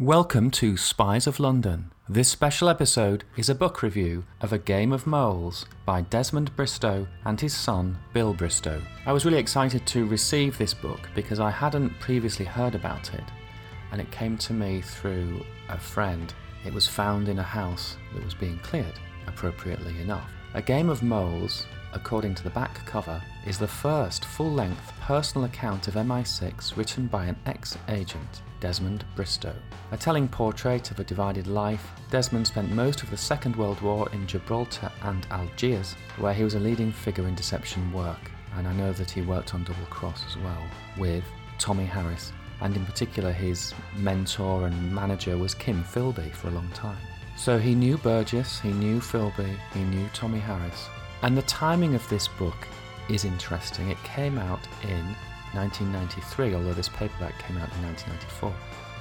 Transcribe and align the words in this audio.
Welcome 0.00 0.52
to 0.52 0.76
Spies 0.76 1.26
of 1.26 1.40
London. 1.40 1.90
This 2.08 2.28
special 2.28 2.68
episode 2.68 3.24
is 3.36 3.48
a 3.48 3.54
book 3.54 3.82
review 3.82 4.22
of 4.40 4.52
A 4.52 4.58
Game 4.58 4.92
of 4.92 5.08
Moles 5.08 5.66
by 5.84 6.02
Desmond 6.02 6.54
Bristow 6.54 7.08
and 7.24 7.40
his 7.40 7.52
son, 7.52 7.98
Bill 8.12 8.32
Bristow. 8.32 8.80
I 9.06 9.12
was 9.12 9.24
really 9.24 9.40
excited 9.40 9.84
to 9.88 10.06
receive 10.06 10.56
this 10.56 10.72
book 10.72 11.00
because 11.16 11.40
I 11.40 11.50
hadn't 11.50 11.98
previously 11.98 12.44
heard 12.44 12.76
about 12.76 13.12
it, 13.12 13.24
and 13.90 14.00
it 14.00 14.08
came 14.12 14.38
to 14.38 14.52
me 14.52 14.82
through 14.82 15.44
a 15.68 15.76
friend. 15.76 16.32
It 16.64 16.72
was 16.72 16.86
found 16.86 17.28
in 17.28 17.40
a 17.40 17.42
house 17.42 17.96
that 18.14 18.24
was 18.24 18.34
being 18.34 18.60
cleared, 18.60 19.00
appropriately 19.26 20.00
enough. 20.00 20.30
A 20.54 20.62
Game 20.62 20.90
of 20.90 21.02
Moles, 21.02 21.66
according 21.92 22.36
to 22.36 22.44
the 22.44 22.50
back 22.50 22.86
cover, 22.86 23.20
is 23.48 23.58
the 23.58 23.66
first 23.66 24.24
full 24.24 24.52
length 24.52 24.92
personal 25.00 25.46
account 25.46 25.88
of 25.88 25.94
MI6 25.94 26.76
written 26.76 27.08
by 27.08 27.26
an 27.26 27.36
ex 27.46 27.76
agent 27.88 28.42
Desmond 28.60 29.04
Bristow. 29.14 29.54
A 29.92 29.96
telling 29.96 30.28
portrait 30.28 30.90
of 30.90 31.00
a 31.00 31.04
divided 31.04 31.46
life, 31.46 31.90
Desmond 32.10 32.46
spent 32.46 32.70
most 32.70 33.02
of 33.02 33.10
the 33.10 33.16
Second 33.16 33.56
World 33.56 33.80
War 33.80 34.08
in 34.12 34.26
Gibraltar 34.26 34.90
and 35.02 35.26
Algiers, 35.30 35.94
where 36.18 36.34
he 36.34 36.44
was 36.44 36.54
a 36.54 36.60
leading 36.60 36.92
figure 36.92 37.26
in 37.26 37.34
deception 37.34 37.92
work. 37.92 38.30
And 38.56 38.66
I 38.66 38.72
know 38.74 38.92
that 38.92 39.10
he 39.10 39.22
worked 39.22 39.54
on 39.54 39.64
Double 39.64 39.86
Cross 39.86 40.24
as 40.28 40.36
well 40.38 40.62
with 40.96 41.24
Tommy 41.58 41.84
Harris, 41.84 42.32
and 42.60 42.76
in 42.76 42.84
particular 42.84 43.32
his 43.32 43.74
mentor 43.96 44.66
and 44.66 44.94
manager 44.94 45.36
was 45.36 45.54
Kim 45.54 45.84
Philby 45.84 46.32
for 46.32 46.48
a 46.48 46.52
long 46.52 46.68
time. 46.70 46.98
So 47.36 47.58
he 47.58 47.74
knew 47.74 47.98
Burgess, 47.98 48.58
he 48.60 48.72
knew 48.72 48.98
Philby, 49.00 49.56
he 49.72 49.84
knew 49.84 50.08
Tommy 50.12 50.40
Harris. 50.40 50.88
And 51.22 51.36
the 51.36 51.42
timing 51.42 51.94
of 51.94 52.08
this 52.08 52.26
book 52.26 52.66
is 53.08 53.24
interesting. 53.24 53.90
It 53.90 54.02
came 54.02 54.38
out 54.38 54.60
in 54.82 55.16
1993, 55.54 56.54
although 56.54 56.74
this 56.74 56.88
paperback 56.88 57.38
came 57.38 57.56
out 57.56 57.72
in 57.76 57.82
1994. 57.84 58.54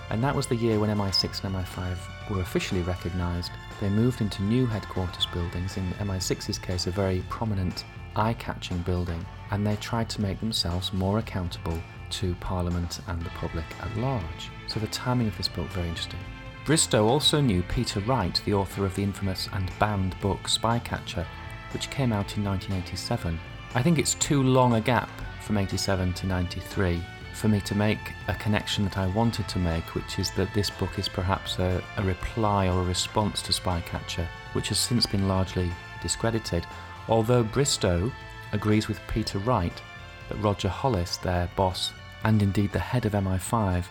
And 0.09 0.23
that 0.23 0.35
was 0.35 0.47
the 0.47 0.55
year 0.55 0.79
when 0.79 0.89
MI6 0.89 1.43
and 1.43 1.55
MI5 1.55 1.97
were 2.29 2.41
officially 2.41 2.81
recognised. 2.81 3.51
They 3.81 3.89
moved 3.89 4.21
into 4.21 4.41
new 4.43 4.65
headquarters 4.65 5.25
buildings, 5.27 5.77
in 5.77 5.89
MI6's 5.99 6.57
case, 6.59 6.87
a 6.87 6.91
very 6.91 7.23
prominent, 7.29 7.83
eye 8.15 8.33
catching 8.33 8.79
building, 8.79 9.25
and 9.51 9.65
they 9.65 9.75
tried 9.77 10.09
to 10.09 10.21
make 10.21 10.39
themselves 10.39 10.93
more 10.93 11.19
accountable 11.19 11.77
to 12.09 12.35
Parliament 12.35 13.01
and 13.07 13.21
the 13.21 13.29
public 13.31 13.65
at 13.81 13.95
large. 13.97 14.49
So 14.67 14.79
the 14.79 14.87
timing 14.87 15.27
of 15.27 15.37
this 15.37 15.47
book 15.47 15.67
very 15.67 15.87
interesting. 15.87 16.19
Bristow 16.65 17.07
also 17.07 17.39
knew 17.39 17.63
Peter 17.63 17.99
Wright, 18.01 18.41
the 18.45 18.53
author 18.53 18.85
of 18.85 18.95
the 18.95 19.03
infamous 19.03 19.47
and 19.53 19.71
banned 19.79 20.19
book 20.19 20.43
Spycatcher, 20.43 21.25
which 21.73 21.89
came 21.89 22.11
out 22.11 22.35
in 22.37 22.43
1987. 22.43 23.39
I 23.75 23.83
think 23.83 23.99
it's 23.99 24.15
too 24.15 24.41
long 24.41 24.73
a 24.73 24.81
gap 24.81 25.09
from 25.41 25.57
87 25.57 26.13
to 26.13 26.27
93 26.27 27.01
for 27.33 27.47
me 27.47 27.61
to 27.61 27.75
make 27.75 28.13
a 28.27 28.33
connection 28.33 28.83
that 28.85 28.97
I 28.97 29.07
wanted 29.07 29.47
to 29.49 29.59
make, 29.59 29.93
which 29.93 30.17
is 30.17 30.31
that 30.31 30.51
this 30.53 30.71
book 30.71 30.97
is 30.97 31.07
perhaps 31.07 31.59
a, 31.59 31.83
a 31.97 32.03
reply 32.03 32.67
or 32.67 32.81
a 32.81 32.85
response 32.85 33.41
to 33.43 33.51
Spycatcher, 33.51 34.25
which 34.53 34.69
has 34.69 34.79
since 34.79 35.05
been 35.05 35.27
largely 35.27 35.69
discredited. 36.01 36.65
Although 37.07 37.43
Bristow 37.43 38.11
agrees 38.53 38.87
with 38.87 38.99
Peter 39.07 39.37
Wright 39.39 39.81
that 40.29 40.41
Roger 40.41 40.69
Hollis, 40.69 41.17
their 41.17 41.49
boss, 41.55 41.91
and 42.23 42.41
indeed 42.41 42.71
the 42.71 42.79
head 42.79 43.05
of 43.05 43.11
MI5, 43.11 43.85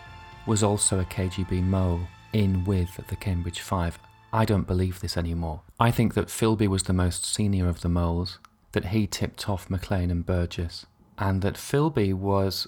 was 0.45 0.63
also 0.63 0.99
a 0.99 1.05
KGB 1.05 1.63
mole 1.63 2.01
in 2.33 2.65
with 2.65 2.99
the 3.07 3.15
Cambridge 3.15 3.61
Five. 3.61 3.97
I 4.33 4.43
don't 4.43 4.67
believe 4.67 4.99
this 4.99 5.15
anymore. 5.15 5.61
I 5.79 5.91
think 5.91 6.13
that 6.15 6.27
Philby 6.27 6.67
was 6.67 6.83
the 6.83 6.93
most 6.93 7.25
senior 7.25 7.69
of 7.69 7.81
the 7.81 7.89
moles, 7.89 8.39
that 8.71 8.85
he 8.85 9.07
tipped 9.07 9.49
off 9.49 9.69
Maclean 9.69 10.11
and 10.11 10.25
Burgess, 10.25 10.85
and 11.17 11.41
that 11.41 11.55
Philby 11.55 12.13
was 12.13 12.67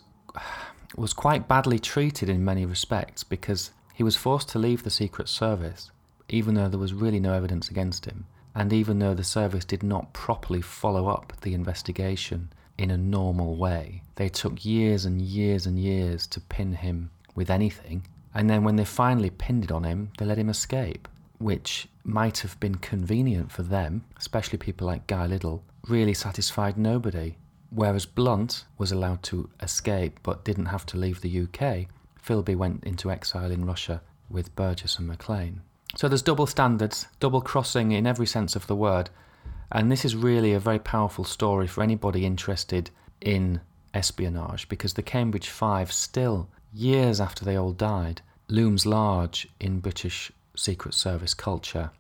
was 0.96 1.14
quite 1.14 1.48
badly 1.48 1.80
treated 1.80 2.30
in 2.30 2.44
many 2.44 2.66
respects 2.66 3.24
because 3.24 3.72
he 3.94 4.04
was 4.04 4.16
forced 4.16 4.50
to 4.50 4.60
leave 4.60 4.84
the 4.84 4.90
Secret 4.90 5.30
Service, 5.30 5.92
even 6.30 6.56
though 6.56 6.68
there 6.68 6.80
was 6.80 6.94
really 6.94 7.20
no 7.20 7.34
evidence 7.34 7.70
against 7.70 8.06
him, 8.06 8.26
and 8.56 8.74
even 8.74 9.00
though 9.00 9.14
the 9.14 9.24
service 9.24 9.66
did 9.66 9.84
not 9.84 10.14
properly 10.14 10.62
follow 10.62 11.08
up 11.08 11.34
the 11.42 11.54
investigation 11.54 12.52
in 12.78 12.90
a 12.90 12.98
normal 12.98 13.56
way. 13.56 14.02
They 14.16 14.30
took 14.30 14.66
years 14.66 15.06
and 15.06 15.22
years 15.22 15.66
and 15.66 15.78
years 15.78 16.26
to 16.28 16.40
pin 16.40 16.74
him 16.74 17.12
with 17.36 17.50
anything, 17.50 18.08
and 18.34 18.50
then 18.50 18.64
when 18.64 18.78
they 18.78 18.86
finally 18.86 19.30
pinned 19.30 19.66
it 19.66 19.72
on 19.72 19.84
him, 19.84 20.12
they 20.18 20.26
let 20.26 20.38
him 20.38 20.50
escape, 20.50 21.08
which 21.38 21.88
might 22.04 22.40
have 22.40 22.60
been 22.60 22.76
convenient 22.76 23.52
for 23.52 23.64
them, 23.64 24.06
especially 24.18 24.58
people 24.58 24.88
like 24.88 25.08
Guy 25.08 25.28
Liddell, 25.28 25.64
really 25.88 26.14
satisfied 26.14 26.78
nobody. 26.78 27.36
Whereas 27.70 28.06
Blunt 28.06 28.66
was 28.78 28.92
allowed 28.92 29.22
to 29.24 29.50
escape 29.62 30.20
but 30.24 30.44
didn't 30.44 30.68
have 30.68 30.86
to 30.88 30.98
leave 30.98 31.22
the 31.22 31.42
UK, 31.42 31.88
Philby 32.24 32.56
went 32.56 32.84
into 32.84 33.12
exile 33.12 33.52
in 33.52 33.66
Russia 33.66 34.02
with 34.30 34.56
Burgess 34.56 34.98
and 34.98 35.08
Maclean. 35.08 35.62
So 35.96 36.08
there's 36.08 36.22
double 36.22 36.48
standards, 36.48 37.08
double 37.20 37.42
crossing 37.42 37.92
in 37.92 38.06
every 38.06 38.28
sense 38.28 38.56
of 38.56 38.68
the 38.68 38.76
word, 38.76 39.10
and 39.72 39.92
this 39.92 40.06
is 40.06 40.16
really 40.16 40.54
a 40.54 40.60
very 40.60 40.80
powerful 40.80 41.24
story 41.24 41.68
for 41.68 41.84
anybody 41.84 42.26
interested 42.26 42.90
in 43.22 43.62
espionage 43.94 44.70
because 44.70 44.94
the 44.94 45.02
Cambridge 45.02 45.50
Five 45.50 45.92
still, 45.92 46.50
years 46.74 47.20
after 47.20 47.44
they 47.44 47.56
all 47.56 47.72
died, 47.72 48.22
looms 48.48 48.86
large 48.86 49.48
in 49.60 49.80
British 49.80 50.32
Secret 50.60 50.94
Service 50.94 51.34
culture 51.34 51.92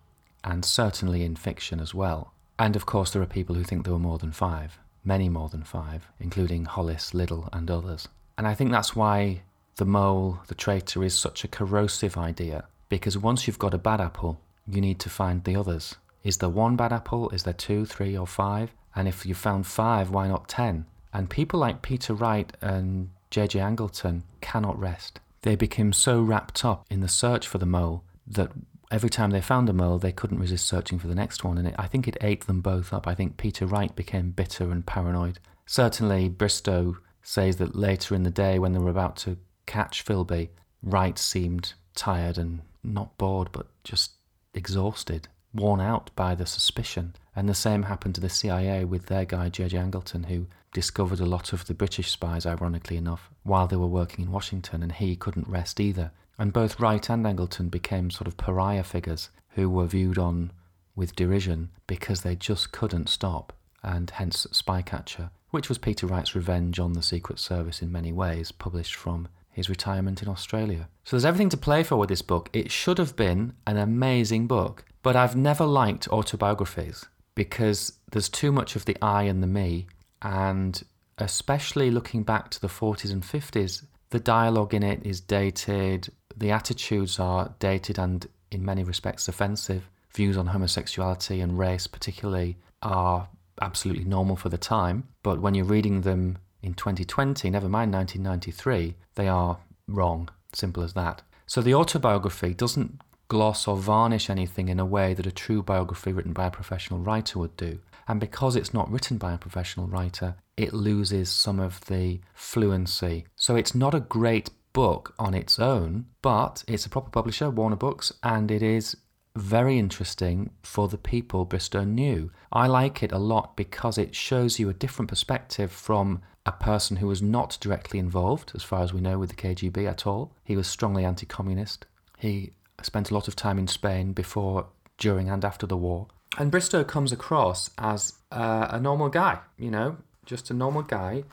and 0.44 0.64
certainly 0.64 1.24
in 1.24 1.36
fiction 1.36 1.80
as 1.80 1.94
well. 1.94 2.34
And 2.58 2.76
of 2.76 2.86
course, 2.86 3.12
there 3.12 3.22
are 3.22 3.38
people 3.38 3.56
who 3.56 3.64
think 3.64 3.84
there 3.84 3.94
were 3.94 4.00
more 4.00 4.18
than 4.18 4.32
five 4.32 4.80
many 5.04 5.30
more 5.30 5.50
than 5.50 5.64
five, 5.64 6.08
including 6.20 6.66
Hollis, 6.66 7.14
Liddell, 7.14 7.50
and 7.54 7.70
others. 7.70 8.08
And 8.38 8.48
I 8.48 8.54
think 8.54 8.72
that's 8.72 8.96
why 8.96 9.42
the 9.78 9.86
mole, 9.86 10.40
the 10.48 10.56
traitor, 10.56 11.04
is 11.04 11.18
such 11.18 11.44
a 11.44 11.48
corrosive 11.48 12.18
idea, 12.18 12.66
because 12.90 13.18
once 13.18 13.48
you've 13.48 13.60
got 13.60 13.74
a 13.74 13.78
bad 13.78 14.02
apple, 14.02 14.40
you 14.68 14.82
need 14.82 15.00
to 15.00 15.10
find 15.10 15.44
the 15.44 15.56
others. 15.56 15.96
Is 16.24 16.38
there 16.38 16.50
one 16.50 16.76
bad 16.76 16.94
apple? 16.94 17.30
Is 17.30 17.44
there 17.44 17.54
two, 17.54 17.86
three, 17.86 18.18
or 18.18 18.28
five? 18.28 18.72
And 18.96 19.08
if 19.08 19.26
you 19.26 19.34
found 19.34 19.68
five, 19.68 20.10
why 20.10 20.28
not 20.28 20.48
ten? 20.48 20.86
And 21.14 21.30
people 21.30 21.60
like 21.60 21.82
Peter 21.82 22.14
Wright 22.14 22.52
and 22.62 23.10
J.J. 23.32 23.60
Angleton 23.60 24.24
cannot 24.42 24.80
rest. 24.80 25.20
They 25.42 25.56
became 25.56 25.94
so 25.94 26.22
wrapped 26.22 26.66
up 26.66 26.86
in 26.90 27.00
the 27.00 27.08
search 27.08 27.48
for 27.48 27.58
the 27.58 27.66
mole 27.66 28.04
that 28.30 28.52
every 28.92 29.10
time 29.10 29.32
they 29.32 29.42
found 29.42 29.70
a 29.70 29.74
mole, 29.74 30.00
they 30.00 30.12
couldn't 30.12 30.40
resist 30.40 30.68
searching 30.68 31.00
for 31.00 31.08
the 31.08 31.16
next 31.16 31.44
one, 31.44 31.58
and 31.58 31.68
it, 31.68 31.76
I 31.78 31.88
think 31.88 32.08
it 32.08 32.18
ate 32.22 32.48
them 32.48 32.62
both 32.62 32.94
up. 32.94 33.08
I 33.08 33.16
think 33.16 33.38
Peter 33.38 33.66
Wright 33.66 33.96
became 33.96 34.32
bitter 34.32 34.72
and 34.72 34.86
paranoid. 34.86 35.40
Certainly, 35.66 36.30
Bristow 36.30 36.98
says 37.22 37.58
that 37.58 37.76
later 37.76 38.16
in 38.16 38.24
the 38.24 38.32
day, 38.32 38.60
when 38.60 38.74
they 38.74 38.80
were 38.80 38.90
about 38.90 39.18
to 39.18 39.38
catch 39.66 40.06
Philby, 40.06 40.50
Wright 40.82 41.18
seemed 41.18 41.74
tired 41.96 42.38
and 42.38 42.62
not 42.84 43.18
bored, 43.18 43.50
but 43.52 43.68
just 43.84 44.14
exhausted, 44.54 45.28
worn 45.54 45.82
out 45.82 46.10
by 46.16 46.34
the 46.36 46.46
suspicion. 46.46 47.16
And 47.36 47.48
the 47.48 47.54
same 47.54 47.84
happened 47.84 48.16
to 48.16 48.22
the 48.22 48.30
CIA 48.30 48.86
with 48.86 49.06
their 49.06 49.26
guy, 49.26 49.50
J.J. 49.50 49.78
Angleton, 49.78 50.26
who 50.26 50.48
discovered 50.74 51.20
a 51.20 51.26
lot 51.26 51.54
of 51.54 51.66
the 51.66 51.74
British 51.74 52.12
spies, 52.12 52.46
ironically 52.46 52.98
enough, 52.98 53.30
while 53.44 53.68
they 53.68 53.76
were 53.76 53.88
working 53.88 54.26
in 54.26 54.32
Washington, 54.32 54.82
and 54.82 54.92
he 54.92 55.16
couldn't 55.16 55.48
rest 55.48 55.80
either. 55.80 56.12
And 56.40 56.54
both 56.54 56.80
Wright 56.80 57.10
and 57.10 57.26
Angleton 57.26 57.70
became 57.70 58.10
sort 58.10 58.28
of 58.28 58.38
pariah 58.38 58.84
figures 58.84 59.30
who 59.50 59.70
were 59.70 59.86
viewed 59.86 60.18
on 60.18 60.52
with 60.96 61.16
derision 61.16 61.70
because 61.86 62.22
they 62.22 62.36
just 62.36 62.72
couldn't 62.72 63.10
stop, 63.10 63.52
and 63.84 64.10
hence 64.10 64.48
Spycatcher, 64.54 65.32
which 65.52 65.68
was 65.68 65.78
Peter 65.78 66.08
Wright's 66.08 66.36
revenge 66.36 66.80
on 66.80 66.94
the 66.94 67.04
Secret 67.04 67.40
Service 67.40 67.82
in 67.82 67.92
many 67.92 68.14
ways, 68.14 68.54
published 68.54 68.96
from 68.96 69.28
his 69.52 69.70
retirement 69.70 70.22
in 70.22 70.30
Australia. 70.30 70.88
So 71.04 71.16
there's 71.16 71.26
everything 71.26 71.50
to 71.50 71.58
play 71.58 71.84
for 71.84 71.98
with 71.98 72.08
this 72.08 72.22
book. 72.22 72.50
It 72.54 72.72
should 72.72 72.98
have 73.00 73.18
been 73.18 73.54
an 73.68 73.76
amazing 73.78 74.48
book, 74.48 74.86
but 75.04 75.18
I've 75.18 75.36
never 75.36 75.66
liked 75.66 76.08
autobiographies 76.08 77.06
because 77.36 77.94
there's 78.12 78.30
too 78.30 78.54
much 78.54 78.78
of 78.78 78.86
the 78.86 78.98
I 79.02 79.24
and 79.24 79.44
the 79.44 79.48
me, 79.48 79.88
and 80.22 80.82
especially 81.18 81.92
looking 81.92 82.24
back 82.24 82.50
to 82.52 82.62
the 82.62 82.68
40s 82.68 83.12
and 83.12 83.24
50s, 83.24 83.84
the 84.12 84.20
dialogue 84.20 84.74
in 84.74 84.84
it 84.84 85.06
is 85.06 85.20
dated, 85.22 86.10
the 86.40 86.52
attitudes 86.52 87.20
are 87.20 87.54
dated 87.60 88.00
and, 88.00 88.28
in 88.52 88.66
many 88.66 88.84
respects, 88.84 89.28
offensive. 89.28 89.90
Views 90.14 90.38
on 90.38 90.48
homosexuality 90.48 91.40
and 91.42 91.60
race, 91.60 91.86
particularly, 91.86 92.58
are 92.82 93.28
absolutely 93.62 94.06
normal 94.06 94.36
for 94.36 94.50
the 94.50 94.58
time. 94.58 95.08
But 95.22 95.42
when 95.42 95.54
you're 95.54 95.66
reading 95.66 96.02
them 96.02 96.38
in 96.62 96.74
2020, 96.74 97.50
never 97.50 97.70
mind 97.70 97.94
1993, 97.94 98.96
they 99.16 99.28
are 99.28 99.60
wrong. 99.88 100.30
Simple 100.54 100.84
as 100.84 100.94
that. 100.94 101.22
So 101.46 101.62
the 101.62 101.76
autobiography 101.76 102.54
doesn't 102.54 103.02
gloss 103.28 103.68
or 103.68 103.78
varnish 103.78 104.30
anything 104.30 104.70
in 104.70 104.80
a 104.80 104.86
way 104.86 105.14
that 105.14 105.28
a 105.28 105.32
true 105.32 105.62
biography 105.62 106.12
written 106.12 106.34
by 106.34 106.48
a 106.48 106.52
professional 106.52 107.00
writer 107.00 107.38
would 107.38 107.56
do. 107.56 107.80
And 108.08 108.20
because 108.20 108.56
it's 108.56 108.74
not 108.74 108.92
written 108.92 109.18
by 109.18 109.34
a 109.34 109.38
professional 109.38 109.88
writer, 109.88 110.36
it 110.58 110.74
loses 110.74 111.30
some 111.30 111.60
of 111.60 111.80
the 111.86 112.20
fluency. 112.34 113.26
So 113.36 113.56
it's 113.56 113.76
not 113.76 113.94
a 113.94 114.00
great 114.00 114.50
book 114.80 115.14
on 115.20 115.34
its 115.34 115.60
own, 115.60 116.06
but 116.22 116.64
it's 116.66 116.86
a 116.86 116.90
proper 116.90 117.10
publisher, 117.10 117.50
Warner 117.50 117.76
Books, 117.76 118.14
and 118.24 118.50
it 118.50 118.64
is 118.64 118.96
very 119.36 119.78
interesting 119.78 120.52
for 120.64 120.88
the 120.88 120.98
people 120.98 121.44
Bristow 121.44 121.84
knew. 121.84 122.32
I 122.54 122.68
like 122.68 123.04
it 123.04 123.12
a 123.12 123.18
lot 123.18 123.58
because 123.58 123.98
it 123.98 124.16
shows 124.16 124.58
you 124.58 124.70
a 124.70 124.74
different 124.74 125.10
perspective 125.10 125.70
from 125.70 126.22
a 126.46 126.54
person 126.54 126.96
who 126.96 127.08
was 127.08 127.22
not 127.22 127.58
directly 127.60 128.00
involved, 128.00 128.54
as 128.56 128.64
far 128.64 128.82
as 128.82 128.94
we 128.94 129.02
know, 129.02 129.20
with 129.20 129.32
the 129.32 129.36
KGB 129.36 129.86
at 129.86 130.08
all. 130.08 130.34
He 130.46 130.56
was 130.56 130.66
strongly 130.66 131.04
anti 131.04 131.26
communist. 131.26 131.86
He 132.18 132.54
spent 132.82 133.12
a 133.12 133.14
lot 133.14 133.28
of 133.28 133.36
time 133.36 133.60
in 133.60 133.68
Spain 133.68 134.14
before, 134.14 134.68
during, 134.98 135.30
and 135.30 135.44
after 135.44 135.68
the 135.68 135.76
war. 135.76 136.08
And 136.38 136.52
Bristow 136.52 136.86
comes 136.86 137.12
across 137.12 137.70
as 137.78 138.14
uh, 138.32 138.68
a 138.70 138.80
normal 138.80 139.10
guy, 139.10 139.40
you 139.58 139.72
know, 139.72 139.98
just 140.26 140.50
a 140.50 140.54
normal 140.54 140.84
guy 140.84 141.26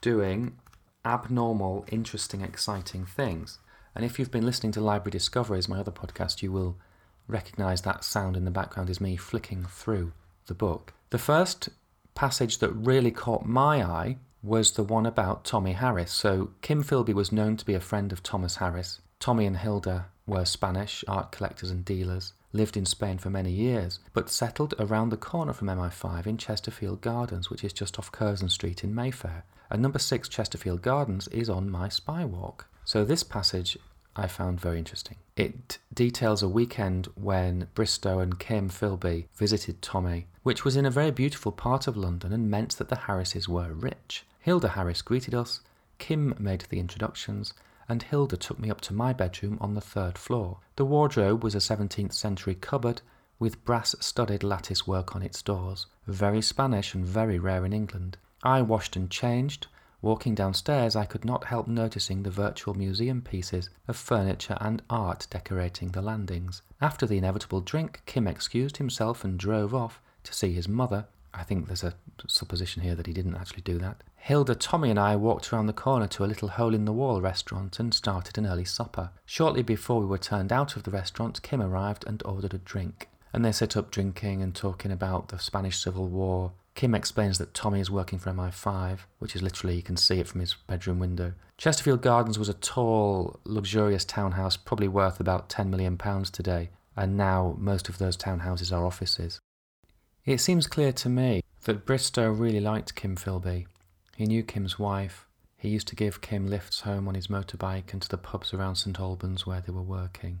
doing 0.00 0.56
abnormal, 1.04 1.84
interesting, 1.90 2.40
exciting 2.40 3.04
things. 3.04 3.58
And 3.94 4.04
if 4.04 4.18
you've 4.18 4.30
been 4.30 4.46
listening 4.46 4.72
to 4.72 4.80
Library 4.80 5.12
Discoveries, 5.12 5.68
my 5.68 5.78
other 5.78 5.92
podcast, 5.92 6.42
you 6.42 6.50
will 6.50 6.76
recognize 7.28 7.82
that 7.82 8.04
sound 8.04 8.36
in 8.36 8.44
the 8.44 8.50
background 8.50 8.90
is 8.90 9.00
me 9.00 9.16
flicking 9.16 9.64
through 9.64 10.12
the 10.46 10.54
book. 10.54 10.92
The 11.10 11.18
first 11.18 11.68
passage 12.14 12.58
that 12.58 12.70
really 12.70 13.10
caught 13.10 13.46
my 13.46 13.82
eye 13.82 14.16
was 14.42 14.72
the 14.72 14.82
one 14.82 15.06
about 15.06 15.44
Tommy 15.44 15.72
Harris. 15.72 16.12
So, 16.12 16.50
Kim 16.60 16.84
Philby 16.84 17.14
was 17.14 17.32
known 17.32 17.56
to 17.56 17.64
be 17.64 17.74
a 17.74 17.80
friend 17.80 18.12
of 18.12 18.22
Thomas 18.22 18.56
Harris. 18.56 19.00
Tommy 19.18 19.46
and 19.46 19.56
Hilda 19.56 20.06
were 20.26 20.44
Spanish 20.44 21.04
art 21.08 21.32
collectors 21.32 21.70
and 21.70 21.84
dealers, 21.84 22.34
lived 22.52 22.76
in 22.76 22.84
Spain 22.84 23.18
for 23.18 23.30
many 23.30 23.50
years, 23.50 24.00
but 24.12 24.28
settled 24.28 24.74
around 24.78 25.08
the 25.08 25.16
corner 25.16 25.52
from 25.52 25.68
MI5 25.68 26.26
in 26.26 26.36
Chesterfield 26.36 27.00
Gardens, 27.00 27.48
which 27.48 27.64
is 27.64 27.72
just 27.72 27.98
off 27.98 28.12
Curzon 28.12 28.48
Street 28.48 28.84
in 28.84 28.94
Mayfair. 28.94 29.44
And 29.74 29.82
number 29.82 29.98
6 29.98 30.28
Chesterfield 30.28 30.82
Gardens 30.82 31.26
is 31.32 31.50
on 31.50 31.68
my 31.68 31.88
spy 31.88 32.24
walk. 32.24 32.68
So, 32.84 33.04
this 33.04 33.24
passage 33.24 33.76
I 34.14 34.28
found 34.28 34.60
very 34.60 34.78
interesting. 34.78 35.16
It 35.36 35.78
details 35.92 36.44
a 36.44 36.48
weekend 36.48 37.08
when 37.16 37.66
Bristow 37.74 38.20
and 38.20 38.38
Kim 38.38 38.70
Philby 38.70 39.26
visited 39.34 39.82
Tommy, 39.82 40.28
which 40.44 40.64
was 40.64 40.76
in 40.76 40.86
a 40.86 40.92
very 40.92 41.10
beautiful 41.10 41.50
part 41.50 41.88
of 41.88 41.96
London 41.96 42.32
and 42.32 42.48
meant 42.48 42.78
that 42.78 42.88
the 42.88 42.94
Harrises 43.08 43.48
were 43.48 43.72
rich. 43.72 44.24
Hilda 44.38 44.68
Harris 44.68 45.02
greeted 45.02 45.34
us, 45.34 45.58
Kim 45.98 46.36
made 46.38 46.66
the 46.68 46.78
introductions, 46.78 47.52
and 47.88 48.04
Hilda 48.04 48.36
took 48.36 48.60
me 48.60 48.70
up 48.70 48.80
to 48.82 48.94
my 48.94 49.12
bedroom 49.12 49.58
on 49.60 49.74
the 49.74 49.80
third 49.80 50.16
floor. 50.16 50.58
The 50.76 50.84
wardrobe 50.84 51.42
was 51.42 51.56
a 51.56 51.58
17th 51.58 52.12
century 52.12 52.54
cupboard 52.54 53.02
with 53.40 53.64
brass 53.64 53.96
studded 53.98 54.44
lattice 54.44 54.86
work 54.86 55.16
on 55.16 55.22
its 55.22 55.42
doors, 55.42 55.86
very 56.06 56.42
Spanish 56.42 56.94
and 56.94 57.04
very 57.04 57.40
rare 57.40 57.64
in 57.64 57.72
England. 57.72 58.18
I 58.44 58.62
washed 58.62 58.94
and 58.94 59.10
changed, 59.10 59.66
Walking 60.04 60.34
downstairs, 60.34 60.94
I 60.94 61.06
could 61.06 61.24
not 61.24 61.44
help 61.44 61.66
noticing 61.66 62.22
the 62.24 62.30
virtual 62.30 62.74
museum 62.74 63.22
pieces 63.22 63.70
of 63.88 63.96
furniture 63.96 64.58
and 64.60 64.82
art 64.90 65.26
decorating 65.30 65.92
the 65.92 66.02
landings. 66.02 66.60
After 66.78 67.06
the 67.06 67.16
inevitable 67.16 67.62
drink, 67.62 68.02
Kim 68.04 68.26
excused 68.26 68.76
himself 68.76 69.24
and 69.24 69.38
drove 69.38 69.74
off 69.74 70.02
to 70.24 70.34
see 70.34 70.52
his 70.52 70.68
mother. 70.68 71.06
I 71.32 71.42
think 71.42 71.66
there's 71.66 71.82
a 71.82 71.94
supposition 72.28 72.82
here 72.82 72.94
that 72.94 73.06
he 73.06 73.14
didn't 73.14 73.36
actually 73.36 73.62
do 73.62 73.78
that. 73.78 74.02
Hilda, 74.16 74.54
Tommy, 74.54 74.90
and 74.90 74.98
I 74.98 75.16
walked 75.16 75.50
around 75.50 75.68
the 75.68 75.72
corner 75.72 76.06
to 76.08 76.24
a 76.24 76.26
little 76.26 76.48
hole 76.48 76.74
in 76.74 76.84
the 76.84 76.92
wall 76.92 77.22
restaurant 77.22 77.80
and 77.80 77.94
started 77.94 78.36
an 78.36 78.44
early 78.44 78.66
supper. 78.66 79.08
Shortly 79.24 79.62
before 79.62 80.00
we 80.00 80.06
were 80.06 80.18
turned 80.18 80.52
out 80.52 80.76
of 80.76 80.82
the 80.82 80.90
restaurant, 80.90 81.40
Kim 81.40 81.62
arrived 81.62 82.04
and 82.06 82.22
ordered 82.26 82.52
a 82.52 82.58
drink. 82.58 83.08
And 83.32 83.42
they 83.42 83.52
set 83.52 83.74
up 83.74 83.90
drinking 83.90 84.42
and 84.42 84.54
talking 84.54 84.92
about 84.92 85.28
the 85.28 85.38
Spanish 85.38 85.78
Civil 85.78 86.08
War, 86.08 86.52
Kim 86.74 86.92
explains 86.92 87.38
that 87.38 87.54
Tommy 87.54 87.78
is 87.78 87.90
working 87.90 88.18
for 88.18 88.32
MI5, 88.32 89.00
which 89.20 89.36
is 89.36 89.42
literally, 89.42 89.76
you 89.76 89.82
can 89.82 89.96
see 89.96 90.18
it 90.18 90.26
from 90.26 90.40
his 90.40 90.54
bedroom 90.66 90.98
window. 90.98 91.34
Chesterfield 91.56 92.02
Gardens 92.02 92.36
was 92.36 92.48
a 92.48 92.54
tall, 92.54 93.38
luxurious 93.44 94.04
townhouse, 94.04 94.56
probably 94.56 94.88
worth 94.88 95.20
about 95.20 95.48
£10 95.48 95.68
million 95.68 95.96
today, 96.24 96.70
and 96.96 97.16
now 97.16 97.54
most 97.58 97.88
of 97.88 97.98
those 97.98 98.16
townhouses 98.16 98.76
are 98.76 98.84
offices. 98.84 99.38
It 100.24 100.40
seems 100.40 100.66
clear 100.66 100.92
to 100.94 101.08
me 101.08 101.42
that 101.62 101.86
Bristow 101.86 102.28
really 102.30 102.60
liked 102.60 102.96
Kim 102.96 103.14
Philby. 103.14 103.66
He 104.16 104.26
knew 104.26 104.42
Kim's 104.42 104.76
wife. 104.76 105.28
He 105.56 105.68
used 105.68 105.88
to 105.88 105.96
give 105.96 106.20
Kim 106.20 106.48
lifts 106.48 106.80
home 106.80 107.06
on 107.06 107.14
his 107.14 107.28
motorbike 107.28 107.92
and 107.92 108.02
to 108.02 108.08
the 108.08 108.18
pubs 108.18 108.52
around 108.52 108.76
St 108.76 108.98
Albans 108.98 109.46
where 109.46 109.60
they 109.60 109.72
were 109.72 109.82
working. 109.82 110.40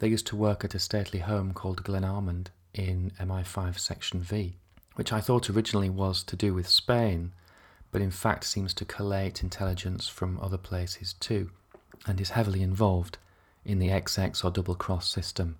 They 0.00 0.08
used 0.08 0.26
to 0.28 0.36
work 0.36 0.64
at 0.64 0.74
a 0.74 0.78
stately 0.78 1.20
home 1.20 1.54
called 1.54 1.82
Glenalmond 1.82 2.48
in 2.74 3.12
MI5 3.18 3.78
Section 3.78 4.20
V 4.20 4.58
which 4.96 5.12
I 5.12 5.20
thought 5.20 5.48
originally 5.48 5.90
was 5.90 6.22
to 6.24 6.36
do 6.36 6.52
with 6.52 6.68
Spain, 6.68 7.32
but 7.92 8.02
in 8.02 8.10
fact 8.10 8.44
seems 8.44 8.74
to 8.74 8.84
collate 8.84 9.42
intelligence 9.42 10.08
from 10.08 10.40
other 10.40 10.58
places 10.58 11.12
too, 11.14 11.50
and 12.06 12.20
is 12.20 12.30
heavily 12.30 12.62
involved 12.62 13.18
in 13.64 13.78
the 13.78 13.88
XX 13.88 14.44
or 14.44 14.50
double 14.50 14.74
cross 14.74 15.08
system 15.08 15.56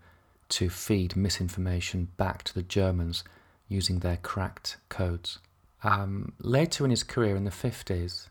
to 0.49 0.71
feed 0.71 1.17
misinformation 1.17 2.09
back 2.17 2.43
to 2.45 2.55
the 2.55 2.63
Germans 2.63 3.25
using 3.69 3.99
their 3.99 4.17
cracked 4.17 4.79
codes. 4.89 5.39
Um, 5.83 6.33
later 6.41 6.85
in 6.85 6.91
his 6.91 7.03
career 7.03 7.37
in 7.37 7.45
the 7.45 7.51
50s, 7.51 8.29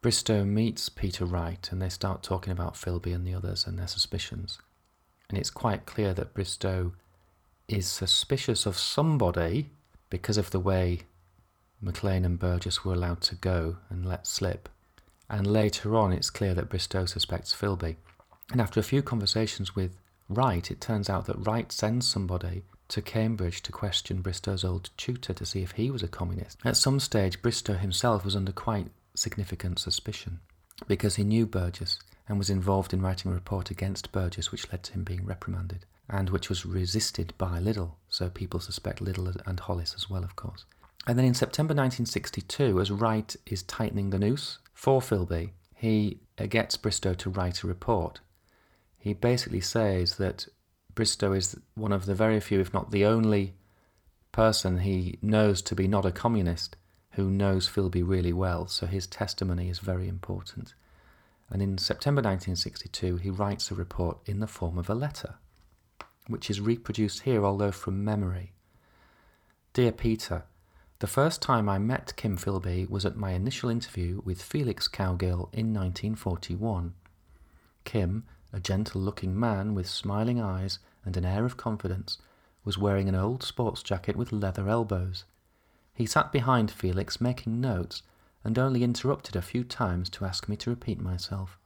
Bristow 0.00 0.44
meets 0.44 0.88
Peter 0.88 1.24
Wright 1.24 1.68
and 1.72 1.82
they 1.82 1.88
start 1.88 2.22
talking 2.22 2.52
about 2.52 2.74
Philby 2.74 3.14
and 3.14 3.26
the 3.26 3.34
others 3.34 3.66
and 3.66 3.78
their 3.78 3.88
suspicions. 3.88 4.58
And 5.28 5.38
it's 5.38 5.50
quite 5.50 5.86
clear 5.86 6.14
that 6.14 6.34
Bristow 6.34 6.92
is 7.66 7.88
suspicious 7.88 8.66
of 8.66 8.78
somebody 8.78 9.70
because 10.10 10.38
of 10.38 10.50
the 10.50 10.60
way 10.60 11.00
Maclean 11.80 12.24
and 12.24 12.38
Burgess 12.38 12.84
were 12.84 12.94
allowed 12.94 13.20
to 13.22 13.34
go 13.34 13.76
and 13.90 14.06
let 14.06 14.26
slip. 14.26 14.68
And 15.28 15.46
later 15.46 15.96
on, 15.96 16.12
it's 16.12 16.30
clear 16.30 16.54
that 16.54 16.68
Bristow 16.68 17.04
suspects 17.06 17.54
Philby. 17.54 17.96
And 18.52 18.60
after 18.60 18.78
a 18.78 18.84
few 18.84 19.02
conversations 19.02 19.74
with 19.74 19.98
Wright, 20.28 20.70
it 20.70 20.80
turns 20.80 21.10
out 21.10 21.26
that 21.26 21.46
Wright 21.46 21.70
sends 21.70 22.08
somebody 22.08 22.62
to 22.88 23.02
Cambridge 23.02 23.62
to 23.62 23.72
question 23.72 24.22
Bristow's 24.22 24.64
old 24.64 24.90
tutor 24.96 25.32
to 25.34 25.46
see 25.46 25.62
if 25.62 25.72
he 25.72 25.90
was 25.90 26.02
a 26.02 26.08
communist. 26.08 26.58
At 26.64 26.76
some 26.76 27.00
stage, 27.00 27.42
Bristow 27.42 27.74
himself 27.74 28.24
was 28.24 28.36
under 28.36 28.52
quite 28.52 28.88
significant 29.14 29.78
suspicion 29.78 30.40
because 30.86 31.16
he 31.16 31.24
knew 31.24 31.46
Burgess 31.46 31.98
and 32.28 32.38
was 32.38 32.50
involved 32.50 32.92
in 32.92 33.00
writing 33.00 33.30
a 33.30 33.34
report 33.34 33.70
against 33.70 34.12
Burgess, 34.12 34.52
which 34.52 34.70
led 34.70 34.82
to 34.84 34.92
him 34.92 35.04
being 35.04 35.24
reprimanded 35.24 35.86
and 36.08 36.30
which 36.30 36.48
was 36.48 36.64
resisted 36.64 37.34
by 37.38 37.58
Liddell. 37.58 37.98
So 38.16 38.30
people 38.30 38.60
suspect 38.60 39.02
Liddell 39.02 39.30
and 39.44 39.60
Hollis 39.60 39.92
as 39.94 40.08
well, 40.08 40.24
of 40.24 40.36
course. 40.36 40.64
And 41.06 41.18
then 41.18 41.26
in 41.26 41.34
September 41.34 41.74
1962, 41.74 42.80
as 42.80 42.90
Wright 42.90 43.36
is 43.44 43.62
tightening 43.64 44.08
the 44.08 44.18
noose 44.18 44.58
for 44.72 45.02
Philby, 45.02 45.50
he 45.74 46.20
uh, 46.38 46.46
gets 46.46 46.78
Bristow 46.78 47.12
to 47.12 47.28
write 47.28 47.62
a 47.62 47.66
report. 47.66 48.20
He 48.98 49.12
basically 49.12 49.60
says 49.60 50.16
that 50.16 50.46
Bristow 50.94 51.34
is 51.34 51.60
one 51.74 51.92
of 51.92 52.06
the 52.06 52.14
very 52.14 52.40
few, 52.40 52.58
if 52.58 52.72
not 52.72 52.90
the 52.90 53.04
only, 53.04 53.52
person 54.32 54.78
he 54.78 55.18
knows 55.20 55.60
to 55.60 55.74
be 55.74 55.86
not 55.86 56.06
a 56.06 56.10
communist 56.10 56.74
who 57.16 57.28
knows 57.28 57.68
Philby 57.68 58.02
really 58.02 58.32
well, 58.32 58.66
so 58.66 58.86
his 58.86 59.06
testimony 59.06 59.68
is 59.68 59.78
very 59.78 60.08
important. 60.08 60.72
And 61.50 61.60
in 61.60 61.76
September 61.76 62.20
1962, 62.20 63.16
he 63.18 63.28
writes 63.28 63.70
a 63.70 63.74
report 63.74 64.16
in 64.24 64.40
the 64.40 64.46
form 64.46 64.78
of 64.78 64.88
a 64.88 64.94
letter 64.94 65.34
which 66.28 66.50
is 66.50 66.60
reproduced 66.60 67.22
here, 67.22 67.44
although 67.44 67.72
from 67.72 68.04
memory. 68.04 68.52
Dear 69.72 69.92
Peter, 69.92 70.44
the 70.98 71.06
first 71.06 71.42
time 71.42 71.68
I 71.68 71.78
met 71.78 72.16
Kim 72.16 72.38
Philby 72.38 72.88
was 72.88 73.04
at 73.04 73.16
my 73.16 73.32
initial 73.32 73.68
interview 73.68 74.22
with 74.24 74.40
Felix 74.40 74.88
Cowgill 74.88 75.50
in 75.52 75.74
1941. 75.74 76.94
Kim, 77.84 78.24
a 78.52 78.60
gentle 78.60 79.00
looking 79.02 79.38
man 79.38 79.74
with 79.74 79.88
smiling 79.88 80.40
eyes 80.40 80.78
and 81.04 81.16
an 81.16 81.26
air 81.26 81.44
of 81.44 81.58
confidence, 81.58 82.18
was 82.64 82.78
wearing 82.78 83.08
an 83.08 83.14
old 83.14 83.42
sports 83.42 83.82
jacket 83.82 84.16
with 84.16 84.32
leather 84.32 84.68
elbows. 84.68 85.24
He 85.92 86.06
sat 86.06 86.32
behind 86.32 86.70
Felix 86.70 87.20
making 87.20 87.60
notes 87.60 88.02
and 88.42 88.58
only 88.58 88.82
interrupted 88.82 89.36
a 89.36 89.42
few 89.42 89.64
times 89.64 90.08
to 90.10 90.24
ask 90.24 90.48
me 90.48 90.56
to 90.56 90.70
repeat 90.70 91.00
myself. 91.00 91.58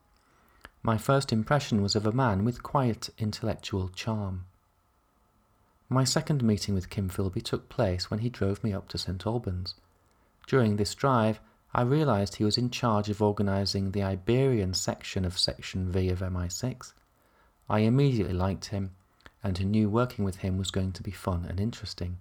My 0.83 0.99
first 0.99 1.33
impression 1.33 1.83
was 1.83 1.95
of 1.95 2.07
a 2.07 2.13
man 2.13 2.45
with 2.45 2.63
quiet 2.63 3.11
intellectual 3.19 3.89
charm. 3.91 4.47
My 5.93 6.05
second 6.05 6.45
meeting 6.45 6.73
with 6.73 6.89
Kim 6.89 7.11
Philby 7.11 7.43
took 7.43 7.69
place 7.69 8.09
when 8.11 8.21
he 8.21 8.29
drove 8.29 8.63
me 8.63 8.73
up 8.73 8.89
to 8.91 8.99
St 8.99 9.27
Albans. 9.27 9.75
During 10.47 10.77
this 10.77 10.95
drive, 10.95 11.41
I 11.75 11.83
realised 11.83 12.37
he 12.37 12.45
was 12.45 12.57
in 12.57 12.71
charge 12.71 13.09
of 13.09 13.21
organising 13.21 13.91
the 13.91 14.05
Iberian 14.05 14.73
section 14.73 15.25
of 15.25 15.37
Section 15.37 15.91
V 15.91 16.09
of 16.11 16.21
MI6. 16.21 16.93
I 17.69 17.81
immediately 17.81 18.35
liked 18.35 18.67
him, 18.67 18.93
and 19.43 19.67
knew 19.67 19.91
working 19.91 20.25
with 20.25 20.37
him 20.37 20.59
was 20.59 20.71
going 20.71 20.93
to 20.93 21.03
be 21.03 21.11
fun 21.11 21.45
and 21.49 21.59
interesting. 21.59 22.19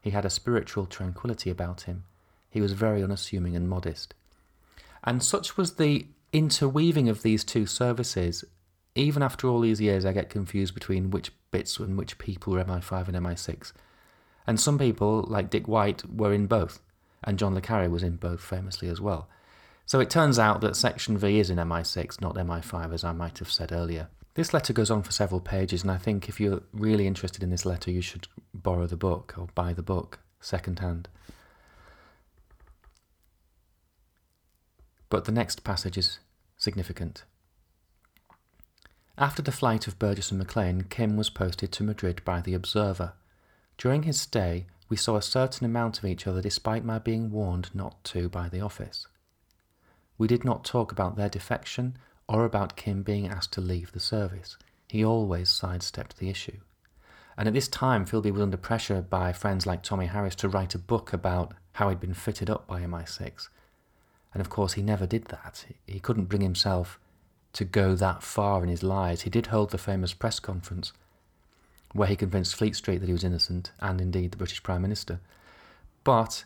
He 0.00 0.10
had 0.10 0.24
a 0.24 0.30
spiritual 0.30 0.86
tranquillity 0.86 1.50
about 1.50 1.82
him. 1.82 2.04
He 2.48 2.62
was 2.62 2.72
very 2.72 3.02
unassuming 3.02 3.54
and 3.54 3.68
modest. 3.68 4.14
And 5.04 5.22
such 5.22 5.58
was 5.58 5.74
the 5.74 6.06
interweaving 6.32 7.10
of 7.10 7.20
these 7.20 7.44
two 7.44 7.66
services 7.66 8.46
even 8.94 9.22
after 9.22 9.48
all 9.48 9.60
these 9.60 9.80
years, 9.80 10.04
I 10.04 10.12
get 10.12 10.30
confused 10.30 10.74
between 10.74 11.10
which 11.10 11.32
bits 11.50 11.78
and 11.78 11.96
which 11.96 12.18
people 12.18 12.52
were 12.52 12.64
MI5 12.64 13.08
and 13.08 13.16
MI6. 13.16 13.72
And 14.46 14.58
some 14.58 14.78
people, 14.78 15.24
like 15.28 15.50
Dick 15.50 15.68
White, 15.68 16.02
were 16.12 16.32
in 16.32 16.46
both, 16.46 16.80
and 17.22 17.38
John 17.38 17.54
Le 17.54 17.60
Carre 17.60 17.88
was 17.88 18.02
in 18.02 18.16
both 18.16 18.40
famously 18.40 18.88
as 18.88 19.00
well. 19.00 19.28
So 19.86 20.00
it 20.00 20.10
turns 20.10 20.38
out 20.38 20.60
that 20.60 20.76
Section 20.76 21.18
V 21.18 21.38
is 21.38 21.50
in 21.50 21.58
MI6, 21.58 22.20
not 22.20 22.36
MI5, 22.36 22.92
as 22.94 23.04
I 23.04 23.12
might 23.12 23.38
have 23.38 23.50
said 23.50 23.72
earlier. 23.72 24.08
This 24.34 24.54
letter 24.54 24.72
goes 24.72 24.90
on 24.90 25.02
for 25.02 25.12
several 25.12 25.40
pages, 25.40 25.82
and 25.82 25.90
I 25.90 25.98
think 25.98 26.28
if 26.28 26.40
you're 26.40 26.62
really 26.72 27.06
interested 27.06 27.42
in 27.42 27.50
this 27.50 27.66
letter, 27.66 27.90
you 27.90 28.00
should 28.00 28.28
borrow 28.54 28.86
the 28.86 28.96
book 28.96 29.34
or 29.36 29.48
buy 29.54 29.72
the 29.72 29.82
book 29.82 30.20
second 30.40 30.78
hand. 30.78 31.08
But 35.08 35.24
the 35.24 35.32
next 35.32 35.64
passage 35.64 35.98
is 35.98 36.20
significant. 36.56 37.24
After 39.18 39.42
the 39.42 39.52
flight 39.52 39.86
of 39.86 39.98
Burgess 39.98 40.30
and 40.30 40.38
Maclean, 40.38 40.84
Kim 40.84 41.16
was 41.16 41.30
posted 41.30 41.72
to 41.72 41.82
Madrid 41.82 42.22
by 42.24 42.40
The 42.40 42.54
Observer. 42.54 43.12
During 43.76 44.04
his 44.04 44.20
stay, 44.20 44.66
we 44.88 44.96
saw 44.96 45.16
a 45.16 45.22
certain 45.22 45.64
amount 45.64 45.98
of 45.98 46.04
each 46.04 46.26
other 46.26 46.40
despite 46.42 46.84
my 46.84 46.98
being 46.98 47.30
warned 47.30 47.70
not 47.74 48.02
to 48.04 48.28
by 48.28 48.48
the 48.48 48.60
office. 48.60 49.06
We 50.18 50.28
did 50.28 50.44
not 50.44 50.64
talk 50.64 50.92
about 50.92 51.16
their 51.16 51.28
defection 51.28 51.96
or 52.28 52.44
about 52.44 52.76
Kim 52.76 53.02
being 53.02 53.26
asked 53.26 53.52
to 53.54 53.60
leave 53.60 53.92
the 53.92 54.00
service. 54.00 54.58
He 54.88 55.04
always 55.04 55.48
sidestepped 55.48 56.18
the 56.18 56.28
issue. 56.28 56.58
And 57.38 57.48
at 57.48 57.54
this 57.54 57.68
time, 57.68 58.04
Philby 58.04 58.30
was 58.30 58.42
under 58.42 58.58
pressure 58.58 59.00
by 59.00 59.32
friends 59.32 59.66
like 59.66 59.82
Tommy 59.82 60.06
Harris 60.06 60.34
to 60.36 60.48
write 60.48 60.74
a 60.74 60.78
book 60.78 61.12
about 61.12 61.54
how 61.72 61.88
he'd 61.88 62.00
been 62.00 62.14
fitted 62.14 62.50
up 62.50 62.66
by 62.66 62.82
MI6. 62.82 63.48
And 64.34 64.40
of 64.40 64.50
course, 64.50 64.74
he 64.74 64.82
never 64.82 65.06
did 65.06 65.24
that. 65.26 65.64
He 65.86 66.00
couldn't 66.00 66.26
bring 66.26 66.42
himself 66.42 66.99
to 67.52 67.64
go 67.64 67.94
that 67.94 68.22
far 68.22 68.62
in 68.62 68.68
his 68.68 68.82
lies. 68.82 69.22
He 69.22 69.30
did 69.30 69.46
hold 69.46 69.70
the 69.70 69.78
famous 69.78 70.12
press 70.12 70.38
conference 70.38 70.92
where 71.92 72.08
he 72.08 72.16
convinced 72.16 72.54
Fleet 72.54 72.76
Street 72.76 72.98
that 72.98 73.06
he 73.06 73.12
was 73.12 73.24
innocent, 73.24 73.72
and 73.80 74.00
indeed 74.00 74.30
the 74.30 74.36
British 74.36 74.62
Prime 74.62 74.82
Minister. 74.82 75.20
But 76.04 76.44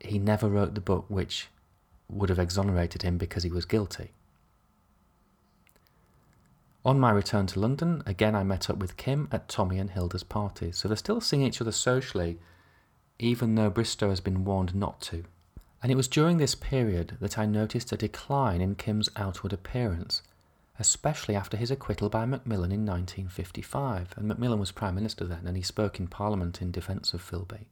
he 0.00 0.18
never 0.18 0.48
wrote 0.48 0.74
the 0.74 0.80
book 0.80 1.04
which 1.08 1.48
would 2.08 2.28
have 2.28 2.38
exonerated 2.38 3.02
him 3.02 3.18
because 3.18 3.42
he 3.42 3.50
was 3.50 3.64
guilty. 3.64 4.12
On 6.84 7.00
my 7.00 7.10
return 7.10 7.46
to 7.48 7.60
London, 7.60 8.02
again 8.04 8.34
I 8.34 8.44
met 8.44 8.68
up 8.68 8.76
with 8.76 8.96
Kim 8.96 9.28
at 9.32 9.48
Tommy 9.48 9.78
and 9.78 9.90
Hilda's 9.90 10.22
parties, 10.22 10.78
so 10.78 10.88
they're 10.88 10.96
still 10.96 11.20
seeing 11.20 11.42
each 11.42 11.60
other 11.60 11.72
socially, 11.72 12.38
even 13.18 13.54
though 13.54 13.70
Bristow 13.70 14.10
has 14.10 14.20
been 14.20 14.44
warned 14.44 14.74
not 14.74 15.00
to. 15.02 15.24
And 15.84 15.92
it 15.92 15.96
was 15.96 16.08
during 16.08 16.38
this 16.38 16.54
period 16.54 17.18
that 17.20 17.36
I 17.36 17.44
noticed 17.44 17.92
a 17.92 17.98
decline 17.98 18.62
in 18.62 18.74
Kim's 18.74 19.10
outward 19.16 19.52
appearance, 19.52 20.22
especially 20.78 21.34
after 21.34 21.58
his 21.58 21.70
acquittal 21.70 22.08
by 22.08 22.24
Macmillan 22.24 22.72
in 22.72 22.86
1955, 22.86 24.14
and 24.16 24.26
Macmillan 24.26 24.58
was 24.58 24.72
Prime 24.72 24.94
Minister 24.94 25.26
then, 25.26 25.46
and 25.46 25.58
he 25.58 25.62
spoke 25.62 26.00
in 26.00 26.06
Parliament 26.06 26.62
in 26.62 26.70
defence 26.70 27.12
of 27.12 27.20
Philby. 27.20 27.66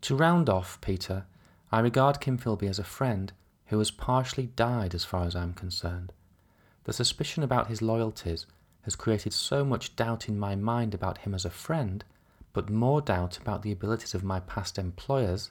To 0.00 0.16
round 0.16 0.48
off, 0.48 0.80
Peter, 0.80 1.26
I 1.70 1.80
regard 1.80 2.18
Kim 2.18 2.38
Philby 2.38 2.66
as 2.66 2.78
a 2.78 2.82
friend 2.82 3.30
who 3.66 3.76
has 3.76 3.90
partially 3.90 4.46
died 4.56 4.94
as 4.94 5.04
far 5.04 5.26
as 5.26 5.36
I'm 5.36 5.52
concerned. 5.52 6.14
The 6.84 6.94
suspicion 6.94 7.42
about 7.42 7.66
his 7.66 7.82
loyalties 7.82 8.46
has 8.84 8.96
created 8.96 9.34
so 9.34 9.66
much 9.66 9.96
doubt 9.96 10.30
in 10.30 10.38
my 10.38 10.54
mind 10.54 10.94
about 10.94 11.18
him 11.18 11.34
as 11.34 11.44
a 11.44 11.50
friend, 11.50 12.02
but 12.54 12.70
more 12.70 13.02
doubt 13.02 13.36
about 13.36 13.60
the 13.60 13.72
abilities 13.72 14.14
of 14.14 14.24
my 14.24 14.40
past 14.40 14.78
employers, 14.78 15.50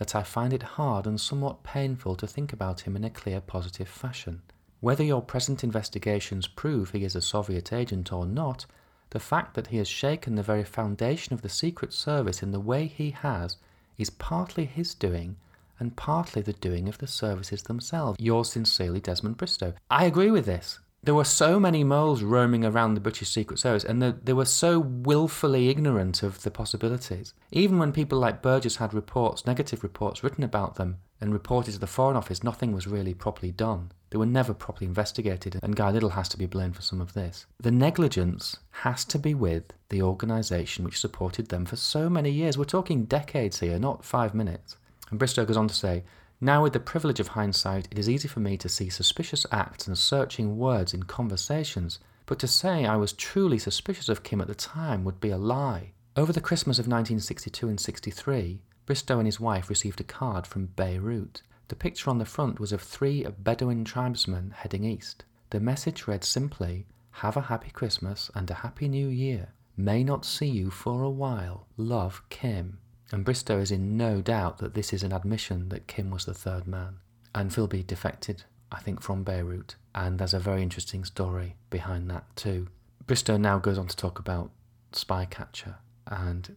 that 0.00 0.16
I 0.16 0.22
find 0.22 0.54
it 0.54 0.62
hard 0.62 1.06
and 1.06 1.20
somewhat 1.20 1.62
painful 1.62 2.16
to 2.16 2.26
think 2.26 2.54
about 2.54 2.80
him 2.80 2.96
in 2.96 3.04
a 3.04 3.10
clear 3.10 3.38
positive 3.38 3.86
fashion. 3.86 4.40
Whether 4.80 5.04
your 5.04 5.20
present 5.20 5.62
investigations 5.62 6.48
prove 6.48 6.90
he 6.90 7.04
is 7.04 7.14
a 7.14 7.20
Soviet 7.20 7.70
agent 7.70 8.10
or 8.10 8.24
not, 8.24 8.64
the 9.10 9.20
fact 9.20 9.52
that 9.54 9.66
he 9.66 9.76
has 9.76 9.88
shaken 9.88 10.36
the 10.36 10.42
very 10.42 10.64
foundation 10.64 11.34
of 11.34 11.42
the 11.42 11.50
Secret 11.50 11.92
Service 11.92 12.42
in 12.42 12.50
the 12.50 12.60
way 12.60 12.86
he 12.86 13.10
has 13.10 13.58
is 13.98 14.08
partly 14.08 14.64
his 14.64 14.94
doing 14.94 15.36
and 15.78 15.96
partly 15.96 16.40
the 16.40 16.54
doing 16.54 16.88
of 16.88 16.96
the 16.96 17.06
services 17.06 17.64
themselves. 17.64 18.18
Yours 18.18 18.50
sincerely, 18.50 19.00
Desmond 19.00 19.36
Bristow. 19.36 19.74
I 19.90 20.06
agree 20.06 20.30
with 20.30 20.46
this. 20.46 20.78
There 21.02 21.14
were 21.14 21.24
so 21.24 21.58
many 21.58 21.82
moles 21.82 22.22
roaming 22.22 22.62
around 22.62 22.92
the 22.92 23.00
British 23.00 23.30
Secret 23.30 23.58
Service, 23.58 23.84
and 23.84 24.02
they, 24.02 24.12
they 24.22 24.34
were 24.34 24.44
so 24.44 24.78
willfully 24.78 25.70
ignorant 25.70 26.22
of 26.22 26.42
the 26.42 26.50
possibilities. 26.50 27.32
Even 27.52 27.78
when 27.78 27.92
people 27.92 28.18
like 28.18 28.42
Burgess 28.42 28.76
had 28.76 28.92
reports, 28.92 29.46
negative 29.46 29.82
reports, 29.82 30.22
written 30.22 30.44
about 30.44 30.74
them 30.74 30.98
and 31.18 31.32
reported 31.32 31.72
to 31.72 31.78
the 31.78 31.86
Foreign 31.86 32.18
Office, 32.18 32.44
nothing 32.44 32.72
was 32.72 32.86
really 32.86 33.14
properly 33.14 33.50
done. 33.50 33.92
They 34.10 34.18
were 34.18 34.26
never 34.26 34.52
properly 34.52 34.86
investigated, 34.86 35.58
and 35.62 35.74
Guy 35.74 35.90
Liddell 35.90 36.10
has 36.10 36.28
to 36.30 36.38
be 36.38 36.46
blamed 36.46 36.76
for 36.76 36.82
some 36.82 37.00
of 37.00 37.14
this. 37.14 37.46
The 37.58 37.70
negligence 37.70 38.58
has 38.70 39.06
to 39.06 39.18
be 39.18 39.34
with 39.34 39.64
the 39.88 40.02
organisation 40.02 40.84
which 40.84 41.00
supported 41.00 41.48
them 41.48 41.64
for 41.64 41.76
so 41.76 42.10
many 42.10 42.30
years. 42.30 42.58
We're 42.58 42.64
talking 42.64 43.04
decades 43.04 43.60
here, 43.60 43.78
not 43.78 44.04
five 44.04 44.34
minutes. 44.34 44.76
And 45.08 45.18
Bristow 45.18 45.46
goes 45.46 45.56
on 45.56 45.68
to 45.68 45.74
say, 45.74 46.04
Now, 46.42 46.62
with 46.62 46.72
the 46.72 46.80
privilege 46.80 47.20
of 47.20 47.28
hindsight, 47.28 47.88
it 47.90 47.98
is 47.98 48.08
easy 48.08 48.26
for 48.26 48.40
me 48.40 48.56
to 48.56 48.68
see 48.68 48.88
suspicious 48.88 49.44
acts 49.52 49.86
and 49.86 49.98
searching 49.98 50.56
words 50.56 50.94
in 50.94 51.02
conversations, 51.02 51.98
but 52.24 52.38
to 52.38 52.46
say 52.46 52.86
I 52.86 52.96
was 52.96 53.12
truly 53.12 53.58
suspicious 53.58 54.08
of 54.08 54.22
Kim 54.22 54.40
at 54.40 54.48
the 54.48 54.54
time 54.54 55.04
would 55.04 55.20
be 55.20 55.28
a 55.28 55.36
lie. 55.36 55.92
Over 56.16 56.32
the 56.32 56.40
Christmas 56.40 56.78
of 56.78 56.86
1962 56.86 57.68
and 57.68 57.78
63, 57.78 58.62
Bristow 58.86 59.18
and 59.18 59.26
his 59.26 59.38
wife 59.38 59.68
received 59.68 60.00
a 60.00 60.04
card 60.04 60.46
from 60.46 60.66
Beirut. 60.76 61.42
The 61.68 61.76
picture 61.76 62.08
on 62.08 62.16
the 62.16 62.24
front 62.24 62.58
was 62.58 62.72
of 62.72 62.80
three 62.80 63.22
Bedouin 63.38 63.84
tribesmen 63.84 64.54
heading 64.56 64.84
east. 64.84 65.24
The 65.50 65.60
message 65.60 66.06
read 66.08 66.24
simply, 66.24 66.86
Have 67.10 67.36
a 67.36 67.42
happy 67.42 67.70
Christmas 67.70 68.30
and 68.34 68.50
a 68.50 68.54
happy 68.54 68.88
new 68.88 69.08
year. 69.08 69.52
May 69.76 70.02
not 70.02 70.24
see 70.24 70.48
you 70.48 70.70
for 70.70 71.02
a 71.02 71.10
while. 71.10 71.66
Love, 71.76 72.22
Kim. 72.30 72.78
And 73.12 73.24
Bristow 73.24 73.58
is 73.58 73.70
in 73.70 73.96
no 73.96 74.20
doubt 74.20 74.58
that 74.58 74.74
this 74.74 74.92
is 74.92 75.02
an 75.02 75.12
admission 75.12 75.68
that 75.70 75.86
Kim 75.86 76.10
was 76.10 76.24
the 76.24 76.34
third 76.34 76.66
man. 76.66 76.96
And 77.34 77.50
Philby 77.50 77.86
defected, 77.86 78.44
I 78.70 78.80
think, 78.80 79.02
from 79.02 79.24
Beirut. 79.24 79.76
And 79.94 80.18
there's 80.18 80.34
a 80.34 80.38
very 80.38 80.62
interesting 80.62 81.04
story 81.04 81.56
behind 81.70 82.10
that 82.10 82.24
too. 82.36 82.68
Bristow 83.06 83.36
now 83.36 83.58
goes 83.58 83.78
on 83.78 83.88
to 83.88 83.96
talk 83.96 84.18
about 84.18 84.50
Spycatcher, 84.92 85.76
and 86.06 86.56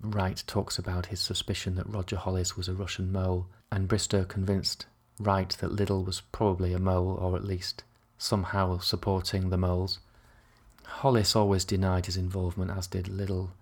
Wright 0.00 0.42
talks 0.46 0.78
about 0.78 1.06
his 1.06 1.20
suspicion 1.20 1.76
that 1.76 1.88
Roger 1.88 2.16
Hollis 2.16 2.56
was 2.56 2.68
a 2.68 2.74
Russian 2.74 3.10
mole, 3.10 3.46
and 3.72 3.88
Bristow 3.88 4.24
convinced 4.24 4.86
Wright 5.18 5.48
that 5.60 5.72
Liddell 5.72 6.04
was 6.04 6.20
probably 6.20 6.74
a 6.74 6.78
mole, 6.78 7.16
or 7.20 7.36
at 7.36 7.44
least 7.44 7.84
somehow 8.18 8.78
supporting 8.78 9.48
the 9.48 9.56
moles. 9.56 10.00
Hollis 10.84 11.34
always 11.34 11.64
denied 11.64 12.06
his 12.06 12.16
involvement, 12.16 12.70
as 12.70 12.86
did 12.86 13.08
Liddell, 13.08 13.52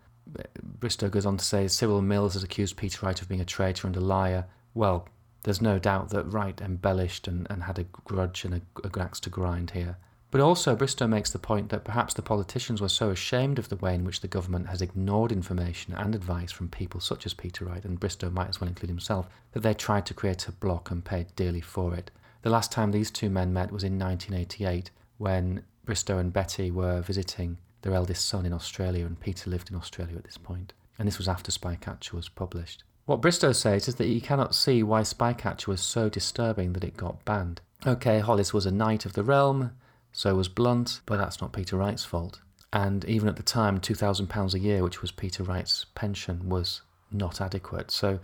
Bristow 0.62 1.08
goes 1.08 1.26
on 1.26 1.36
to 1.36 1.44
say 1.44 1.68
Cyril 1.68 2.02
Mills 2.02 2.34
has 2.34 2.42
accused 2.42 2.76
Peter 2.76 3.04
Wright 3.04 3.20
of 3.20 3.28
being 3.28 3.40
a 3.40 3.44
traitor 3.44 3.86
and 3.86 3.96
a 3.96 4.00
liar. 4.00 4.46
Well, 4.74 5.08
there's 5.44 5.60
no 5.60 5.78
doubt 5.78 6.10
that 6.10 6.32
Wright 6.32 6.60
embellished 6.60 7.26
and, 7.26 7.46
and 7.50 7.64
had 7.64 7.78
a 7.78 7.84
grudge 7.84 8.44
and 8.44 8.54
a, 8.54 8.60
a 8.84 9.00
axe 9.00 9.20
to 9.20 9.30
grind 9.30 9.72
here. 9.72 9.96
But 10.30 10.40
also, 10.40 10.74
Bristow 10.74 11.06
makes 11.06 11.30
the 11.30 11.38
point 11.38 11.68
that 11.68 11.84
perhaps 11.84 12.14
the 12.14 12.22
politicians 12.22 12.80
were 12.80 12.88
so 12.88 13.10
ashamed 13.10 13.58
of 13.58 13.68
the 13.68 13.76
way 13.76 13.94
in 13.94 14.04
which 14.04 14.20
the 14.20 14.28
government 14.28 14.68
has 14.68 14.80
ignored 14.80 15.30
information 15.30 15.92
and 15.92 16.14
advice 16.14 16.50
from 16.50 16.70
people 16.70 17.00
such 17.00 17.26
as 17.26 17.34
Peter 17.34 17.66
Wright, 17.66 17.84
and 17.84 18.00
Bristow 18.00 18.30
might 18.30 18.48
as 18.48 18.58
well 18.58 18.68
include 18.68 18.88
himself, 18.88 19.28
that 19.52 19.60
they 19.60 19.74
tried 19.74 20.06
to 20.06 20.14
create 20.14 20.48
a 20.48 20.52
block 20.52 20.90
and 20.90 21.04
paid 21.04 21.36
dearly 21.36 21.60
for 21.60 21.94
it. 21.94 22.10
The 22.40 22.50
last 22.50 22.72
time 22.72 22.92
these 22.92 23.10
two 23.10 23.28
men 23.28 23.52
met 23.52 23.70
was 23.70 23.84
in 23.84 23.98
1988, 23.98 24.90
when 25.18 25.64
Bristow 25.84 26.16
and 26.16 26.32
Betty 26.32 26.70
were 26.70 27.02
visiting 27.02 27.58
their 27.82 27.94
eldest 27.94 28.26
son 28.26 28.46
in 28.46 28.52
Australia, 28.52 29.04
and 29.06 29.20
Peter 29.20 29.50
lived 29.50 29.70
in 29.70 29.76
Australia 29.76 30.16
at 30.16 30.24
this 30.24 30.38
point. 30.38 30.72
And 30.98 31.06
this 31.06 31.18
was 31.18 31.28
after 31.28 31.50
Spycatcher 31.50 32.12
was 32.12 32.28
published. 32.28 32.84
What 33.06 33.20
Bristow 33.20 33.52
says 33.52 33.88
is 33.88 33.96
that 33.96 34.06
he 34.06 34.20
cannot 34.20 34.54
see 34.54 34.82
why 34.82 35.02
Spycatcher 35.02 35.66
was 35.66 35.80
so 35.80 36.08
disturbing 36.08 36.72
that 36.72 36.84
it 36.84 36.96
got 36.96 37.24
banned. 37.24 37.60
Okay, 37.84 38.20
Hollis 38.20 38.54
was 38.54 38.64
a 38.64 38.70
knight 38.70 39.04
of 39.04 39.14
the 39.14 39.24
realm, 39.24 39.72
so 40.12 40.34
was 40.36 40.48
Blunt, 40.48 41.00
but 41.04 41.16
that's 41.16 41.40
not 41.40 41.52
Peter 41.52 41.76
Wright's 41.76 42.04
fault. 42.04 42.40
And 42.72 43.04
even 43.04 43.28
at 43.28 43.36
the 43.36 43.42
time, 43.42 43.80
£2,000 43.80 44.54
a 44.54 44.58
year, 44.58 44.82
which 44.82 45.02
was 45.02 45.10
Peter 45.10 45.42
Wright's 45.42 45.86
pension, 45.94 46.48
was 46.48 46.82
not 47.10 47.40
adequate. 47.40 47.90
So 47.90 48.20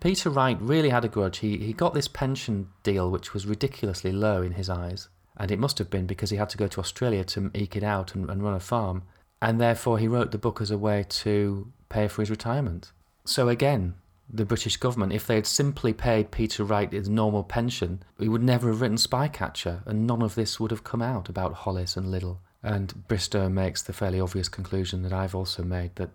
Peter 0.00 0.30
Wright 0.30 0.60
really 0.60 0.90
had 0.90 1.04
a 1.04 1.08
grudge. 1.08 1.38
He, 1.38 1.56
he 1.56 1.72
got 1.72 1.94
this 1.94 2.06
pension 2.06 2.68
deal, 2.82 3.10
which 3.10 3.34
was 3.34 3.46
ridiculously 3.46 4.12
low 4.12 4.42
in 4.42 4.52
his 4.52 4.68
eyes, 4.68 5.08
and 5.38 5.50
it 5.50 5.58
must 5.58 5.78
have 5.78 5.90
been 5.90 6.06
because 6.06 6.30
he 6.30 6.36
had 6.36 6.50
to 6.50 6.58
go 6.58 6.66
to 6.66 6.80
Australia 6.80 7.24
to 7.24 7.50
eke 7.54 7.76
it 7.76 7.82
out 7.82 8.14
and, 8.14 8.28
and 8.28 8.42
run 8.42 8.54
a 8.54 8.60
farm, 8.60 9.02
and 9.40 9.60
therefore 9.60 9.98
he 9.98 10.08
wrote 10.08 10.32
the 10.32 10.38
book 10.38 10.60
as 10.60 10.70
a 10.70 10.78
way 10.78 11.04
to 11.08 11.70
pay 11.88 12.08
for 12.08 12.22
his 12.22 12.30
retirement. 12.30 12.92
So 13.24 13.48
again, 13.48 13.94
the 14.30 14.44
British 14.44 14.76
government, 14.76 15.12
if 15.12 15.26
they 15.26 15.36
had 15.36 15.46
simply 15.46 15.92
paid 15.92 16.30
Peter 16.30 16.64
Wright 16.64 16.92
his 16.92 17.08
normal 17.08 17.44
pension, 17.44 18.02
he 18.18 18.28
would 18.28 18.42
never 18.42 18.68
have 18.68 18.80
written 18.80 18.98
Spycatcher, 18.98 19.86
and 19.86 20.06
none 20.06 20.22
of 20.22 20.34
this 20.34 20.60
would 20.60 20.70
have 20.70 20.84
come 20.84 21.02
out 21.02 21.28
about 21.28 21.54
Hollis 21.54 21.96
and 21.96 22.10
Liddell. 22.10 22.40
And 22.62 23.06
Bristow 23.06 23.48
makes 23.48 23.82
the 23.82 23.92
fairly 23.92 24.20
obvious 24.20 24.48
conclusion 24.48 25.02
that 25.02 25.12
I've 25.12 25.34
also 25.34 25.62
made 25.62 25.94
that 25.96 26.10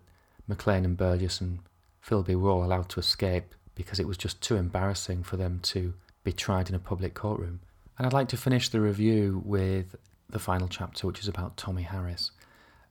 Maclean 0.48 0.86
and 0.86 0.98
Burgess 0.98 1.40
and 1.40 1.60
Philby 2.06 2.36
were 2.36 2.50
all 2.50 2.64
allowed 2.64 2.90
to 2.90 3.00
escape 3.00 3.56
because 3.76 4.00
it 4.00 4.08
was 4.08 4.18
just 4.18 4.42
too 4.42 4.58
embarrassing 4.58 5.24
for 5.24 5.38
them 5.38 5.60
to 5.64 5.94
be 6.24 6.34
tried 6.34 6.70
in 6.70 6.76
a 6.76 6.80
public 6.80 7.14
courtroom. 7.14 7.62
And 7.98 8.08
I'd 8.08 8.14
like 8.14 8.30
to 8.30 8.38
finish 8.38 8.70
the 8.70 8.82
review 8.82 9.42
with 9.46 9.96
the 10.30 10.40
final 10.40 10.68
chapter, 10.68 11.08
which 11.08 11.20
is 11.20 11.28
about 11.28 11.58
Tommy 11.58 11.84
Harris. 11.84 12.32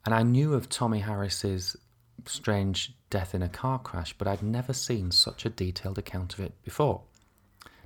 And 0.05 0.15
I 0.15 0.23
knew 0.23 0.55
of 0.55 0.69
Tommy 0.69 1.01
Harris's 1.01 1.77
strange 2.25 2.95
death 3.11 3.35
in 3.35 3.43
a 3.43 3.49
car 3.49 3.79
crash, 3.79 4.15
but 4.17 4.29
I'd 4.29 4.43
never 4.43 4.73
seen 4.73 5.11
such 5.11 5.45
a 5.45 5.51
detailed 5.51 5.99
account 5.99 6.35
of 6.35 6.41
it 6.41 6.53
before. 6.63 7.03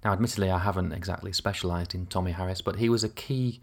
Now, 0.05 0.13
admittedly, 0.13 0.51
I 0.51 0.59
haven't 0.59 0.93
exactly 0.93 1.33
specialised 1.33 1.95
in 1.95 2.07
Tommy 2.07 2.33
Harris, 2.33 2.61
but 2.61 2.77
he 2.77 2.89
was 2.89 3.03
a 3.03 3.09
key 3.09 3.61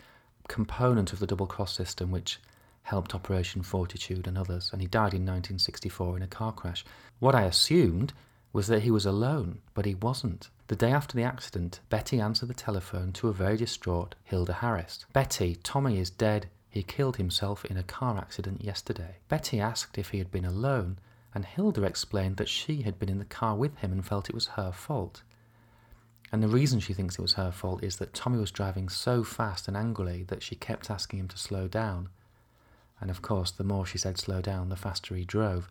component 0.48 1.14
of 1.14 1.20
the 1.20 1.28
double 1.28 1.48
cross 1.48 1.76
system 1.76 2.12
which 2.12 2.40
helped 2.84 3.16
Operation 3.16 3.62
Fortitude 3.62 4.28
and 4.28 4.38
others, 4.38 4.70
and 4.74 4.82
he 4.82 4.88
died 4.88 5.14
in 5.14 5.22
1964 5.22 6.18
in 6.18 6.24
a 6.24 6.28
car 6.28 6.52
crash. 6.52 6.84
What 7.20 7.36
I 7.36 7.44
assumed 7.44 8.14
was 8.52 8.68
that 8.68 8.84
he 8.84 8.92
was 8.92 9.06
alone, 9.06 9.60
but 9.74 9.86
he 9.86 9.96
wasn't. 9.96 10.50
The 10.70 10.78
day 10.78 10.94
after 10.94 11.16
the 11.16 11.24
accident, 11.24 11.82
Betty 11.90 12.22
answered 12.22 12.48
the 12.48 12.54
telephone 12.54 13.12
to 13.14 13.28
a 13.28 13.34
very 13.34 13.58
distraught 13.58 14.16
Hilda 14.24 14.54
Harris. 14.54 15.06
Betty, 15.12 15.56
Tommy 15.56 16.00
is 16.00 16.10
dead. 16.10 16.50
He 16.70 16.84
killed 16.84 17.18
himself 17.18 17.66
in 17.66 17.76
a 17.76 17.84
car 17.84 18.18
accident 18.18 18.64
yesterday. 18.64 19.18
Betty 19.28 19.60
asked 19.60 19.98
if 19.98 20.10
he 20.10 20.20
had 20.20 20.32
been 20.32 20.46
alone, 20.46 21.00
and 21.36 21.44
Hilda 21.44 21.84
explained 21.84 22.38
that 22.38 22.48
she 22.48 22.84
had 22.84 22.98
been 22.98 23.10
in 23.10 23.20
the 23.20 23.26
car 23.26 23.58
with 23.58 23.78
him 23.80 23.92
and 23.92 24.06
felt 24.06 24.30
it 24.30 24.36
was 24.36 24.48
her 24.48 24.72
fault. 24.72 25.22
And 26.32 26.42
the 26.42 26.48
reason 26.48 26.80
she 26.80 26.94
thinks 26.94 27.20
it 27.20 27.22
was 27.22 27.34
her 27.34 27.52
fault 27.52 27.84
is 27.84 27.98
that 27.98 28.14
Tommy 28.14 28.40
was 28.40 28.50
driving 28.50 28.88
so 28.88 29.24
fast 29.24 29.68
and 29.68 29.76
angrily 29.76 30.24
that 30.24 30.42
she 30.42 30.56
kept 30.56 30.90
asking 30.90 31.20
him 31.20 31.28
to 31.28 31.38
slow 31.38 31.68
down. 31.68 32.08
And 33.02 33.12
of 33.12 33.22
course, 33.22 33.52
the 33.52 33.66
more 33.66 33.86
she 33.86 33.98
said 33.98 34.18
slow 34.18 34.42
down, 34.42 34.70
the 34.70 34.78
faster 34.78 35.14
he 35.14 35.26
drove. 35.26 35.70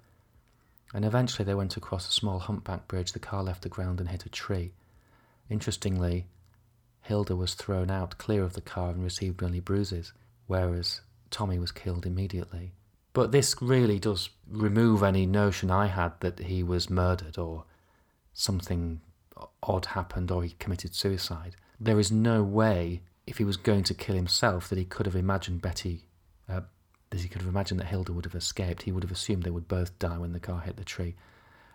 And 0.93 1.05
eventually 1.05 1.47
they 1.47 1.55
went 1.55 1.79
across 1.79 2.07
a 2.09 2.13
small 2.13 2.41
humpback 2.41 2.87
bridge. 2.87 3.13
The 3.13 3.19
car 3.19 3.43
left 3.43 3.63
the 3.63 3.71
ground 3.71 3.99
and 3.99 4.11
hit 4.11 4.27
a 4.27 4.29
tree. 4.29 4.73
Interestingly, 5.53 6.29
Hilda 7.03 7.37
was 7.37 7.53
thrown 7.53 7.91
out 7.91 8.17
clear 8.17 8.43
of 8.43 8.55
the 8.55 8.63
car 8.63 8.89
and 8.89 9.05
received 9.05 9.43
only 9.43 9.61
bruises, 9.61 10.15
whereas 10.47 11.03
Tommy 11.31 11.59
was 11.59 11.71
killed 11.71 12.07
immediately. 12.07 12.73
But 13.13 13.33
this 13.33 13.55
really 13.61 13.99
does 13.99 14.31
remove 14.51 15.03
any 15.03 15.27
notion 15.27 15.71
I 15.71 15.89
had 15.89 16.19
that 16.21 16.39
he 16.39 16.63
was 16.63 16.89
murdered 16.89 17.37
or 17.37 17.65
something 18.33 19.03
odd 19.63 19.87
happened 19.87 20.31
or 20.31 20.43
he 20.43 20.57
committed 20.59 20.95
suicide. 20.95 21.57
There 21.79 22.01
is 22.01 22.11
no 22.11 22.43
way, 22.43 23.03
if 23.27 23.37
he 23.37 23.45
was 23.45 23.59
going 23.59 23.85
to 23.85 23.95
kill 23.95 24.15
himself, 24.15 24.71
that 24.71 24.79
he 24.79 24.87
could 24.87 25.05
have 25.05 25.17
imagined 25.17 25.61
Betty, 25.61 26.07
uh, 26.49 26.63
that 27.11 27.21
he 27.21 27.29
could 27.29 27.43
have 27.43 27.51
imagined 27.51 27.79
that 27.81 27.89
Hilda 27.89 28.15
would 28.15 28.25
have 28.25 28.35
escaped. 28.35 28.83
He 28.83 28.93
would 28.93 29.03
have 29.03 29.13
assumed 29.13 29.43
they 29.43 29.51
would 29.51 29.69
both 29.69 29.99
die 29.99 30.17
when 30.17 30.33
the 30.33 30.41
car 30.41 30.61
hit 30.61 30.79
the 30.79 30.85
tree. 30.85 31.15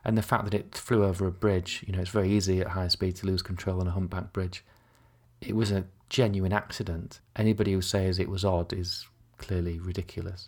And 0.07 0.17
the 0.17 0.21
fact 0.21 0.45
that 0.45 0.53
it 0.53 0.73
flew 0.73 1.03
over 1.03 1.27
a 1.27 1.31
bridge, 1.31 1.83
you 1.85 1.93
know, 1.93 1.99
it's 1.99 2.09
very 2.09 2.31
easy 2.31 2.61
at 2.61 2.69
high 2.69 2.87
speed 2.87 3.17
to 3.17 3.27
lose 3.27 3.41
control 3.41 3.81
on 3.81 3.87
a 3.87 3.91
humpback 3.91 4.31
bridge. 4.31 4.63
It 5.41 5.53
was 5.53 5.69
a 5.69 5.83
genuine 6.09 6.53
accident. 6.53 7.19
Anybody 7.35 7.73
who 7.73 7.81
says 7.81 8.17
it 8.17 8.29
was 8.29 8.45
odd 8.45 8.71
is 8.71 9.05
clearly 9.37 9.79
ridiculous. 9.79 10.47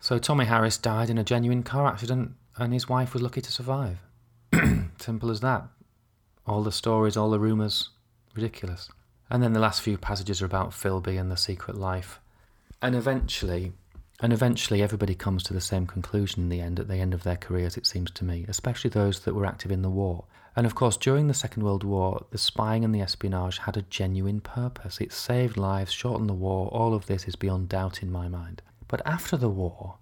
So 0.00 0.18
Tommy 0.18 0.44
Harris 0.44 0.76
died 0.76 1.08
in 1.08 1.16
a 1.16 1.24
genuine 1.24 1.62
car 1.62 1.86
accident, 1.86 2.32
and 2.58 2.74
his 2.74 2.86
wife 2.86 3.14
was 3.14 3.22
lucky 3.22 3.40
to 3.40 3.50
survive. 3.50 4.00
Simple 4.98 5.30
as 5.30 5.40
that 5.40 5.66
all 6.46 6.62
the 6.62 6.70
stories, 6.70 7.16
all 7.16 7.30
the 7.30 7.40
rumours, 7.40 7.88
ridiculous. 8.34 8.90
And 9.30 9.42
then 9.42 9.54
the 9.54 9.60
last 9.60 9.80
few 9.80 9.96
passages 9.96 10.42
are 10.42 10.46
about 10.46 10.72
Philby 10.72 11.18
and 11.18 11.30
the 11.30 11.38
secret 11.38 11.78
life. 11.78 12.20
And 12.82 12.94
eventually, 12.94 13.72
and 14.20 14.32
eventually 14.32 14.82
everybody 14.82 15.14
comes 15.14 15.42
to 15.44 15.52
the 15.52 15.60
same 15.60 15.86
conclusion 15.86 16.44
in 16.44 16.48
the 16.48 16.60
end, 16.60 16.78
at 16.78 16.88
the 16.88 16.96
end 16.96 17.14
of 17.14 17.22
their 17.22 17.36
careers, 17.36 17.76
it 17.76 17.86
seems 17.86 18.10
to 18.12 18.24
me, 18.24 18.44
especially 18.48 18.90
those 18.90 19.20
that 19.20 19.34
were 19.34 19.46
active 19.46 19.70
in 19.70 19.82
the 19.82 19.90
war. 19.90 20.24
And 20.56 20.66
of 20.66 20.74
course, 20.74 20.96
during 20.96 21.26
the 21.26 21.34
Second 21.34 21.64
World 21.64 21.82
War, 21.82 22.24
the 22.30 22.38
spying 22.38 22.84
and 22.84 22.94
the 22.94 23.00
espionage 23.00 23.58
had 23.58 23.76
a 23.76 23.82
genuine 23.82 24.40
purpose. 24.40 25.00
It 25.00 25.12
saved 25.12 25.56
lives, 25.56 25.92
shortened 25.92 26.28
the 26.28 26.34
war, 26.34 26.68
all 26.68 26.94
of 26.94 27.06
this 27.06 27.26
is 27.26 27.34
beyond 27.34 27.68
doubt 27.68 28.02
in 28.02 28.12
my 28.12 28.28
mind. 28.28 28.62
But 28.86 29.02
after 29.04 29.36
the 29.36 29.48
war, 29.48 29.96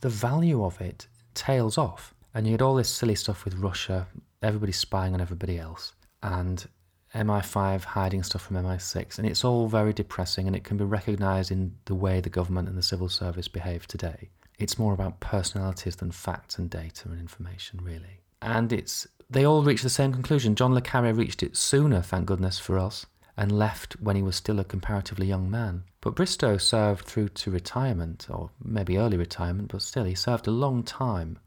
the 0.00 0.08
value 0.08 0.64
of 0.64 0.80
it 0.80 1.08
tails 1.34 1.76
off. 1.76 2.14
And 2.32 2.46
you 2.46 2.52
had 2.52 2.62
all 2.62 2.74
this 2.74 2.88
silly 2.88 3.14
stuff 3.14 3.44
with 3.44 3.54
Russia, 3.54 4.06
everybody 4.42 4.72
spying 4.72 5.14
on 5.14 5.20
everybody 5.20 5.58
else, 5.58 5.92
and 6.22 6.66
MI5 7.14 7.84
hiding 7.84 8.22
stuff 8.22 8.42
from 8.42 8.56
MI6, 8.56 9.18
and 9.18 9.26
it's 9.26 9.44
all 9.44 9.68
very 9.68 9.92
depressing, 9.92 10.46
and 10.46 10.56
it 10.56 10.64
can 10.64 10.76
be 10.76 10.84
recognised 10.84 11.50
in 11.50 11.76
the 11.84 11.94
way 11.94 12.20
the 12.20 12.28
government 12.28 12.68
and 12.68 12.76
the 12.76 12.82
civil 12.82 13.08
service 13.08 13.48
behave 13.48 13.86
today. 13.86 14.30
It's 14.58 14.78
more 14.78 14.92
about 14.92 15.20
personalities 15.20 15.96
than 15.96 16.10
facts 16.10 16.58
and 16.58 16.68
data 16.68 17.08
and 17.08 17.18
information, 17.18 17.80
really. 17.82 18.20
And 18.42 18.72
it's 18.72 19.06
they 19.30 19.44
all 19.44 19.62
reach 19.62 19.82
the 19.82 19.88
same 19.88 20.12
conclusion. 20.12 20.54
John 20.54 20.74
le 20.74 20.80
Carre 20.80 21.14
reached 21.14 21.42
it 21.42 21.56
sooner, 21.56 22.02
thank 22.02 22.26
goodness 22.26 22.58
for 22.58 22.78
us, 22.78 23.06
and 23.36 23.50
left 23.50 23.94
when 24.00 24.16
he 24.16 24.22
was 24.22 24.36
still 24.36 24.60
a 24.60 24.64
comparatively 24.64 25.26
young 25.26 25.50
man. 25.50 25.84
But 26.00 26.14
Bristow 26.14 26.58
served 26.58 27.06
through 27.06 27.30
to 27.30 27.50
retirement, 27.50 28.26
or 28.28 28.50
maybe 28.62 28.98
early 28.98 29.16
retirement, 29.16 29.68
but 29.72 29.82
still, 29.82 30.04
he 30.04 30.14
served 30.14 30.46
a 30.46 30.52
long 30.52 30.82
time, 30.82 31.38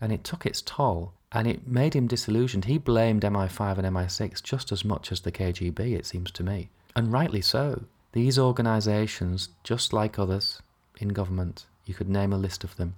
and 0.00 0.12
it 0.12 0.24
took 0.24 0.46
its 0.46 0.62
toll 0.62 1.12
and 1.32 1.46
it 1.46 1.66
made 1.66 1.94
him 1.94 2.06
disillusioned. 2.06 2.64
He 2.64 2.78
blamed 2.78 3.22
MI5 3.22 3.78
and 3.78 3.86
MI6 3.88 4.42
just 4.42 4.72
as 4.72 4.84
much 4.84 5.12
as 5.12 5.20
the 5.20 5.32
KGB, 5.32 5.96
it 5.96 6.06
seems 6.06 6.30
to 6.32 6.42
me. 6.42 6.70
And 6.94 7.12
rightly 7.12 7.42
so. 7.42 7.84
These 8.12 8.38
organisations, 8.38 9.50
just 9.62 9.92
like 9.92 10.18
others 10.18 10.62
in 10.98 11.08
government, 11.08 11.66
you 11.84 11.94
could 11.94 12.08
name 12.08 12.32
a 12.32 12.38
list 12.38 12.64
of 12.64 12.76
them, 12.76 12.94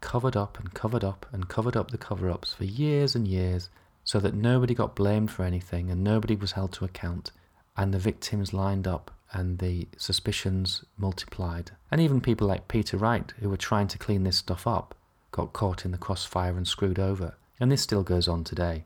covered 0.00 0.36
up 0.36 0.58
and 0.58 0.72
covered 0.72 1.02
up 1.02 1.26
and 1.32 1.48
covered 1.48 1.76
up 1.76 1.90
the 1.90 1.98
cover 1.98 2.30
ups 2.30 2.52
for 2.54 2.64
years 2.64 3.14
and 3.14 3.26
years 3.26 3.68
so 4.04 4.20
that 4.20 4.34
nobody 4.34 4.74
got 4.74 4.94
blamed 4.94 5.30
for 5.30 5.44
anything 5.44 5.90
and 5.90 6.04
nobody 6.04 6.36
was 6.36 6.52
held 6.52 6.72
to 6.72 6.84
account. 6.84 7.32
And 7.76 7.92
the 7.92 7.98
victims 7.98 8.52
lined 8.52 8.86
up 8.86 9.10
and 9.32 9.58
the 9.58 9.88
suspicions 9.96 10.84
multiplied. 10.96 11.72
And 11.90 12.00
even 12.00 12.20
people 12.20 12.46
like 12.46 12.68
Peter 12.68 12.96
Wright, 12.96 13.32
who 13.40 13.48
were 13.48 13.56
trying 13.56 13.88
to 13.88 13.98
clean 13.98 14.24
this 14.24 14.36
stuff 14.36 14.66
up, 14.66 14.94
got 15.32 15.52
caught 15.52 15.84
in 15.84 15.90
the 15.90 15.98
crossfire 15.98 16.56
and 16.56 16.66
screwed 16.66 16.98
over. 16.98 17.34
And 17.58 17.70
this 17.70 17.82
still 17.82 18.02
goes 18.02 18.28
on 18.28 18.44
today. 18.44 18.84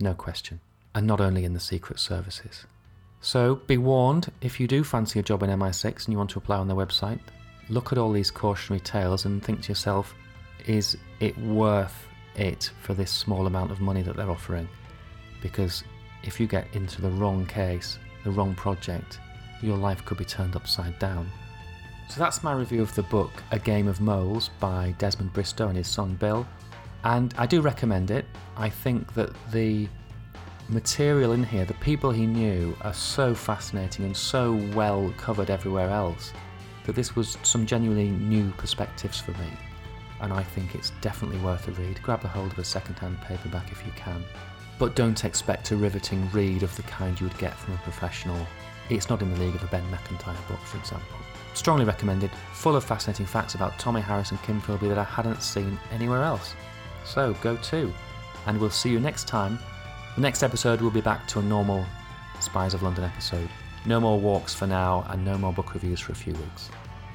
No 0.00 0.14
question. 0.14 0.60
And 0.94 1.06
not 1.06 1.20
only 1.20 1.44
in 1.44 1.54
the 1.54 1.60
secret 1.60 1.98
services. 1.98 2.66
So 3.20 3.56
be 3.56 3.78
warned 3.78 4.30
if 4.40 4.60
you 4.60 4.66
do 4.66 4.84
fancy 4.84 5.18
a 5.18 5.22
job 5.22 5.42
in 5.42 5.50
MI6 5.50 6.04
and 6.04 6.12
you 6.12 6.18
want 6.18 6.30
to 6.30 6.38
apply 6.38 6.58
on 6.58 6.68
their 6.68 6.76
website, 6.76 7.18
look 7.68 7.92
at 7.92 7.98
all 7.98 8.12
these 8.12 8.30
cautionary 8.30 8.80
tales 8.80 9.24
and 9.24 9.42
think 9.42 9.62
to 9.62 9.68
yourself, 9.68 10.14
is 10.66 10.96
it 11.20 11.36
worth 11.38 12.06
it 12.36 12.70
for 12.82 12.94
this 12.94 13.10
small 13.10 13.46
amount 13.46 13.70
of 13.70 13.80
money 13.80 14.02
that 14.02 14.16
they're 14.16 14.30
offering? 14.30 14.68
Because 15.42 15.82
if 16.22 16.38
you 16.38 16.46
get 16.46 16.66
into 16.74 17.00
the 17.00 17.10
wrong 17.10 17.46
case, 17.46 17.98
the 18.24 18.30
wrong 18.30 18.54
project, 18.54 19.18
your 19.62 19.76
life 19.76 20.04
could 20.04 20.18
be 20.18 20.24
turned 20.24 20.56
upside 20.56 20.98
down. 20.98 21.30
So 22.08 22.20
that's 22.20 22.42
my 22.42 22.52
review 22.52 22.82
of 22.82 22.94
the 22.94 23.02
book 23.02 23.42
A 23.50 23.58
Game 23.58 23.88
of 23.88 24.00
Moles 24.00 24.50
by 24.60 24.94
Desmond 24.98 25.32
Bristow 25.32 25.68
and 25.68 25.76
his 25.76 25.88
son 25.88 26.14
Bill 26.14 26.46
and 27.06 27.32
I 27.38 27.46
do 27.46 27.60
recommend 27.60 28.10
it. 28.10 28.24
I 28.56 28.68
think 28.68 29.14
that 29.14 29.30
the 29.52 29.88
material 30.68 31.32
in 31.32 31.44
here, 31.44 31.64
the 31.64 31.74
people 31.74 32.10
he 32.10 32.26
knew, 32.26 32.76
are 32.80 32.92
so 32.92 33.32
fascinating 33.32 34.04
and 34.04 34.16
so 34.16 34.54
well 34.74 35.14
covered 35.16 35.48
everywhere 35.48 35.88
else 35.88 36.32
that 36.84 36.96
this 36.96 37.14
was 37.14 37.38
some 37.44 37.64
genuinely 37.64 38.10
new 38.10 38.50
perspectives 38.58 39.20
for 39.20 39.30
me. 39.32 39.50
And 40.20 40.32
I 40.32 40.42
think 40.42 40.74
it's 40.74 40.90
definitely 41.00 41.38
worth 41.38 41.68
a 41.68 41.72
read. 41.72 42.02
Grab 42.02 42.24
a 42.24 42.28
hold 42.28 42.50
of 42.50 42.58
a 42.58 42.64
second-hand 42.64 43.20
paperback 43.20 43.70
if 43.70 43.86
you 43.86 43.92
can. 43.94 44.24
But 44.76 44.96
don't 44.96 45.24
expect 45.24 45.70
a 45.70 45.76
riveting 45.76 46.28
read 46.32 46.64
of 46.64 46.74
the 46.74 46.82
kind 46.82 47.20
you 47.20 47.28
would 47.28 47.38
get 47.38 47.56
from 47.56 47.74
a 47.74 47.78
professional. 47.78 48.46
It's 48.90 49.08
not 49.08 49.22
in 49.22 49.32
the 49.32 49.38
league 49.38 49.54
of 49.54 49.62
a 49.62 49.68
Ben 49.68 49.88
Macintyre 49.92 50.34
book, 50.48 50.60
for 50.60 50.78
example. 50.78 51.25
Strongly 51.56 51.86
recommended, 51.86 52.30
full 52.52 52.76
of 52.76 52.84
fascinating 52.84 53.24
facts 53.24 53.54
about 53.54 53.78
Tommy 53.78 54.02
Harris 54.02 54.30
and 54.30 54.40
Kim 54.42 54.60
Philby 54.60 54.90
that 54.90 54.98
I 54.98 55.04
hadn't 55.04 55.42
seen 55.42 55.78
anywhere 55.90 56.22
else. 56.22 56.54
So 57.06 57.32
go 57.40 57.56
too. 57.56 57.94
And 58.44 58.60
we'll 58.60 58.68
see 58.68 58.90
you 58.90 59.00
next 59.00 59.26
time. 59.26 59.58
The 60.16 60.20
next 60.20 60.42
episode 60.42 60.82
will 60.82 60.90
be 60.90 61.00
back 61.00 61.26
to 61.28 61.38
a 61.38 61.42
normal 61.42 61.86
Spies 62.40 62.74
of 62.74 62.82
London 62.82 63.04
episode. 63.04 63.48
No 63.86 63.98
more 63.98 64.20
walks 64.20 64.54
for 64.54 64.66
now, 64.66 65.06
and 65.08 65.24
no 65.24 65.38
more 65.38 65.52
book 65.52 65.72
reviews 65.72 65.98
for 65.98 66.12
a 66.12 66.14
few 66.14 66.34
weeks. 66.34 66.68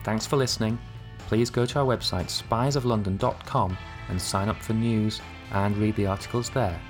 Thanks 0.03 0.25
for 0.25 0.37
listening. 0.37 0.79
Please 1.27 1.51
go 1.51 1.67
to 1.67 1.79
our 1.79 1.85
website 1.85 2.25
spiesoflondon.com 2.25 3.77
and 4.09 4.19
sign 4.19 4.49
up 4.49 4.57
for 4.57 4.73
news 4.73 5.21
and 5.51 5.77
read 5.77 5.95
the 5.95 6.07
articles 6.07 6.49
there. 6.49 6.81